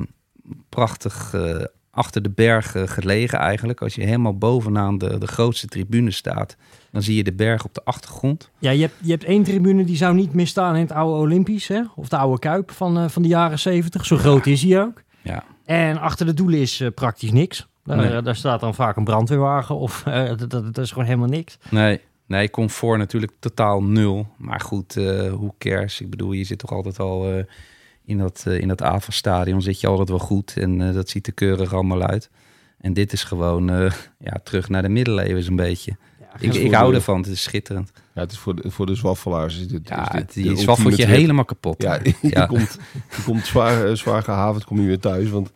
[0.70, 3.82] prachtig eh, achter de bergen gelegen eigenlijk.
[3.82, 6.56] Als je helemaal bovenaan de, de grootste tribune staat,
[6.92, 8.50] dan zie je de berg op de achtergrond.
[8.60, 11.68] Ja, je hebt, je hebt één tribune die zou niet misstaan in het oude Olympisch,
[11.68, 11.82] hè?
[11.96, 14.06] Of de oude Kuip van, eh, van de jaren zeventig.
[14.06, 15.04] Zo groot is hij ook.
[15.22, 17.68] Ja, En achter de doelen is eh, praktisch niks.
[17.84, 18.22] Daar, Nee.
[18.22, 20.04] daar staat dan vaak een brandweerwagen of
[20.38, 21.58] dat, dat, dat is gewoon helemaal niks.
[21.70, 22.00] nee.
[22.26, 24.28] Nee, comfort natuurlijk totaal nul.
[24.38, 24.94] Maar goed,
[25.32, 26.02] hoe cares?
[26.02, 27.44] Ik bedoel, je zit toch altijd al
[28.10, 30.54] in dat, eh in dat AFA-stadion zit je altijd wel goed.
[30.58, 32.30] En eh, dat ziet er keurig allemaal uit.
[32.78, 35.96] En dit is gewoon eh, ja, terug naar de middeleeuwen een beetje.
[36.40, 37.92] Ik, ik hou de- ervan, het is schitterend.
[38.14, 39.60] Ja, het is voor de, voor de zwaffelaars.
[39.60, 41.16] Is dit, Ja, is dit het, de je ultieme zwaffelt je trip.
[41.18, 41.82] helemaal kapot.
[41.82, 42.12] Ja, Ja.
[42.22, 42.78] je, komt,
[43.16, 45.30] je komt zwaar, zwaar gehavend, kom je weer thuis.
[45.30, 45.52] Want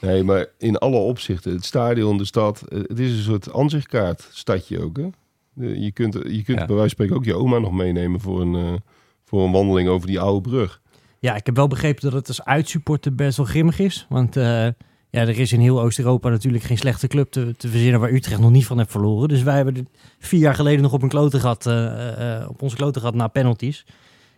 [0.00, 4.82] nee, maar in alle opzichten, het stadion, de stad, het is een soort aanzichtkaart, stadje
[4.82, 4.96] ook.
[4.96, 5.06] Hè?
[5.66, 6.66] Je kunt, je kunt Ja.
[6.66, 8.72] bij wijze van spreken ook je oma nog meenemen voor een, eh,
[9.24, 10.79] voor een wandeling over die oude brug.
[11.20, 14.06] Ja, ik heb wel begrepen dat het als uitsupporter best wel grimmig is.
[14.08, 14.44] Want eh,
[15.10, 18.40] ja, er is in heel Oost-Europa natuurlijk geen slechte club te, te verzinnen waar Utrecht
[18.40, 19.28] nog niet van heeft verloren.
[19.28, 22.76] Dus wij hebben vier jaar geleden nog op een klote gehad, eh, eh, op onze
[22.76, 23.86] klote gehad na penalties.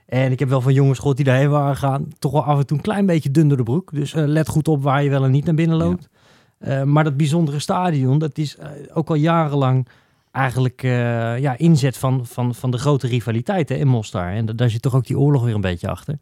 [0.06, 2.66] En ik heb wel van jongens gehoord die daarheen waren gaan, toch wel af en
[2.66, 3.90] toe een klein beetje dun door de broek.
[3.94, 6.08] Dus let goed op waar je wel en niet naar binnen loopt.
[6.84, 8.56] Maar dat bijzondere stadion, dat is
[8.92, 9.88] ook al jarenlang
[10.30, 10.82] eigenlijk
[11.40, 14.32] ja, inzet van, van, van de grote rivaliteiten in Mostar.
[14.32, 16.18] En da- daar zit toch ook die oorlog weer een beetje achter.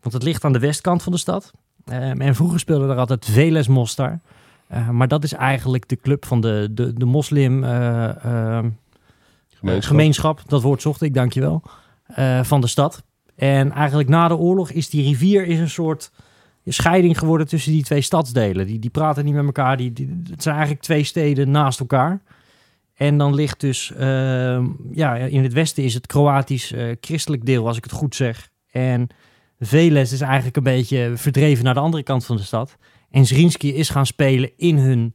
[0.00, 1.52] Want het ligt aan de westkant van de stad.
[1.84, 4.20] Ehm, en vroeger speelde er altijd Veles Mostar.
[4.66, 8.68] Eh, maar dat is eigenlijk de club van de, de, de moslim eh, ehm,
[9.54, 9.90] Gemeenschap.
[9.90, 10.42] gemeenschap.
[10.46, 11.62] Dat woord zocht ik, dankjewel.
[12.06, 13.02] eh van de stad.
[13.36, 16.10] En eigenlijk na de oorlog is die rivier is een soort
[16.66, 18.66] scheiding geworden tussen die twee stadsdelen.
[18.66, 19.76] Die, die praten niet met elkaar.
[19.76, 22.22] Die, die, het zijn eigenlijk twee steden naast elkaar.
[22.94, 27.66] En dan ligt dus, ehm, ja, in het westen is het Kroatisch eh, christelijk deel,
[27.66, 28.50] als ik het goed zeg.
[28.70, 29.08] En
[29.62, 32.76] Veles is eigenlijk een beetje verdreven naar de andere kant van de stad.
[33.10, 35.14] En Zrinski is gaan spelen in, hun,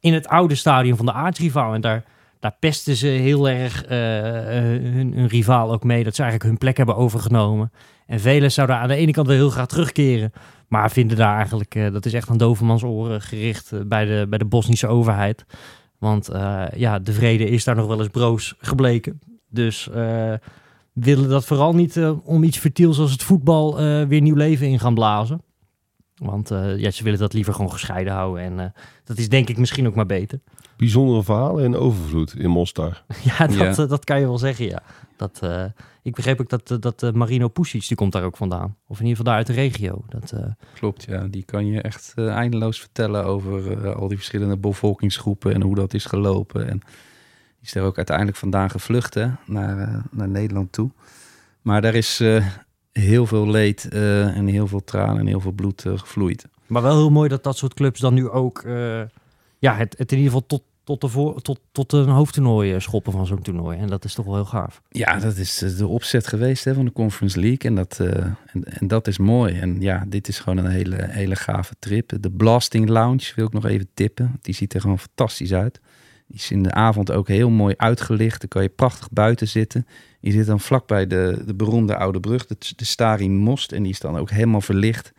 [0.00, 1.74] in het oude stadion van de aardsrivaal.
[1.74, 2.04] En daar,
[2.40, 3.98] daar pesten ze heel erg eh,
[4.92, 6.04] hun, hun rivaal ook mee.
[6.04, 7.72] Dat ze eigenlijk hun plek hebben overgenomen.
[8.06, 10.32] En Veles zou daar aan de ene kant wel heel graag terugkeren.
[10.68, 14.26] Maar vinden daar eigenlijk, eh, dat is echt aan dovermans oren gericht eh, bij, de,
[14.28, 15.44] bij de Bosnische overheid.
[15.98, 16.28] Want
[16.76, 19.20] ja, de vrede is daar nog wel eens broos gebleken.
[19.50, 19.88] Dus
[21.00, 24.66] willen dat vooral niet eh, om iets vertiels als het voetbal eh, weer nieuw leven
[24.66, 25.42] in gaan blazen.
[26.16, 28.42] Want eh, ja, ze willen dat liever gewoon gescheiden houden.
[28.42, 28.66] En eh,
[29.04, 30.40] dat is denk ik misschien ook maar beter.
[30.76, 33.04] Bijzondere verhalen en overvloed in Mostar.
[33.38, 33.86] Ja, dat, Ja.
[33.86, 34.82] dat kan je wel zeggen, ja.
[35.16, 35.64] Dat, eh,
[36.02, 38.76] ik begreep ook dat, dat Marino Pusic, die komt daar ook vandaan.
[38.86, 40.04] Of in ieder geval daar uit de regio.
[40.08, 40.44] Dat, eh,
[40.74, 41.26] Klopt, ja.
[41.30, 45.94] Die kan je echt eindeloos vertellen over eh, al die verschillende bevolkingsgroepen en hoe dat
[45.94, 46.68] is gelopen.
[46.68, 46.80] En
[47.68, 50.90] is daar ook uiteindelijk vandaan gevlucht hè, naar, eh, naar Nederland toe.
[51.62, 52.46] Maar daar is eh,
[52.92, 56.46] heel veel leed eh, en heel veel tranen en heel veel bloed gevloeid.
[56.66, 58.64] Maar wel heel mooi dat dat soort clubs dan nu ook
[59.58, 63.12] ja, het, het in ieder geval tot, tot, de voor, tot, tot een hoofdtoernooi schoppen
[63.12, 63.78] van zo'n toernooi.
[63.78, 64.82] En dat is toch wel heel gaaf.
[64.88, 67.70] Ja, dat is de opzet geweest hè, van de Conference League.
[67.70, 69.58] En dat, en, en dat is mooi.
[69.58, 72.12] En ja, dit is gewoon een hele, hele gave trip.
[72.20, 74.38] De Blasting Lounge wil ik nog even tippen.
[74.40, 75.80] Die ziet er gewoon fantastisch uit.
[76.28, 78.40] Die is in de avond ook heel mooi uitgelicht.
[78.40, 79.86] Dan kan je prachtig buiten zitten.
[80.20, 83.72] Je zit dan vlakbij de, de beroemde oude brug, de, de Stari Most.
[83.72, 85.12] En die is dan ook helemaal verlicht.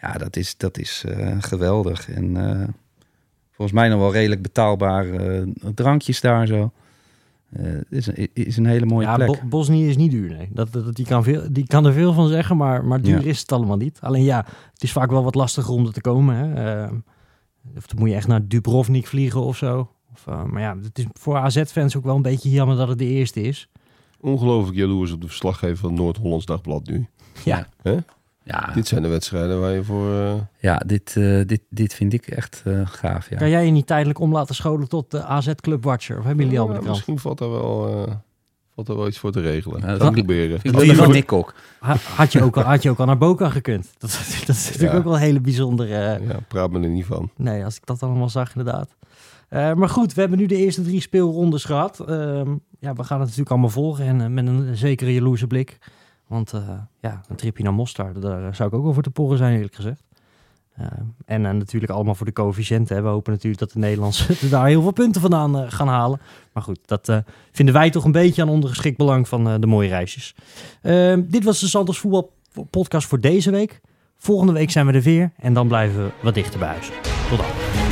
[0.00, 2.10] Ja, dat is, dat is eh, geweldig.
[2.10, 2.68] En eh,
[3.52, 5.18] volgens mij nog wel redelijk betaalbare
[5.62, 6.72] eh, drankjes daar zo.
[7.58, 9.26] Het is, een, is een hele mooie ja, plek.
[9.26, 10.48] Bo- Bosnië is niet duur, nee.
[10.52, 13.28] Dat, dat, die, kan veel, die kan er veel van zeggen, maar, maar duur Ja.
[13.28, 13.98] is het allemaal niet.
[14.00, 16.36] Alleen ja, het is vaak wel wat lastiger om er te komen.
[16.36, 16.84] Hè.
[17.76, 19.93] Of dan moet je echt naar Dubrovnik vliegen of zo.
[20.26, 22.98] Of, eh, maar ja, het is voor AZ-fans ook wel een beetje jammer dat het
[22.98, 23.68] de eerste is.
[24.20, 27.06] Ongelooflijk jaloers op de verslaggever van Noord-Hollands Dagblad nu.
[27.44, 27.66] Ja,
[28.46, 30.12] Ja, Dit zijn de wedstrijden waar je voor...
[30.20, 33.30] eh, ja dit, eh, dit, dit vind ik echt eh, gaaf.
[33.30, 33.36] Ja.
[33.36, 36.18] Kan jij je niet tijdelijk om laten scholen tot de AZ Club Watcher?
[36.18, 38.12] Of hebben jullie al ja, de misschien valt daar, wel, eh,
[38.74, 39.80] valt daar wel iets voor te regelen.
[39.80, 40.60] Ja, dat proberen.
[40.60, 41.54] Vind ik Wil wel je van Nick ook.
[41.80, 43.92] Ha- Had je ook al, had je ook al naar Boca gekund?
[43.98, 44.10] Dat,
[44.46, 44.98] dat is natuurlijk Ja.
[44.98, 45.94] ook wel een hele bijzondere...
[45.96, 47.30] eh, Ja, praat me er niet van.
[47.36, 48.88] Nee, als ik dat allemaal zag, inderdaad.
[49.54, 52.00] Eh, maar goed, we hebben nu de eerste drie speelrondes gehad.
[52.00, 55.78] Ehm, ja, we gaan het natuurlijk allemaal volgen en eh, met een zekere jaloerse blik.
[56.26, 56.68] Want eh,
[57.00, 59.74] ja, een tripje naar Mostar, daar zou ik ook wel voor te porren zijn, eerlijk
[59.74, 60.02] gezegd.
[60.80, 60.86] Uh,
[61.24, 63.02] en natuurlijk allemaal voor de coëfficiënten.
[63.02, 66.20] We hopen natuurlijk dat de Nederlanders daar heel veel punten vandaan gaan halen.
[66.52, 70.34] Maar goed, dat vinden wij toch een beetje aan ondergeschikt belang van de mooie reisjes.
[70.82, 72.32] Ehm, dit was de Santos Voetbal
[72.70, 73.80] podcast voor deze week.
[74.16, 76.90] Volgende week zijn we er weer en dan blijven we wat dichter bij huis.
[77.28, 77.83] Tot dan.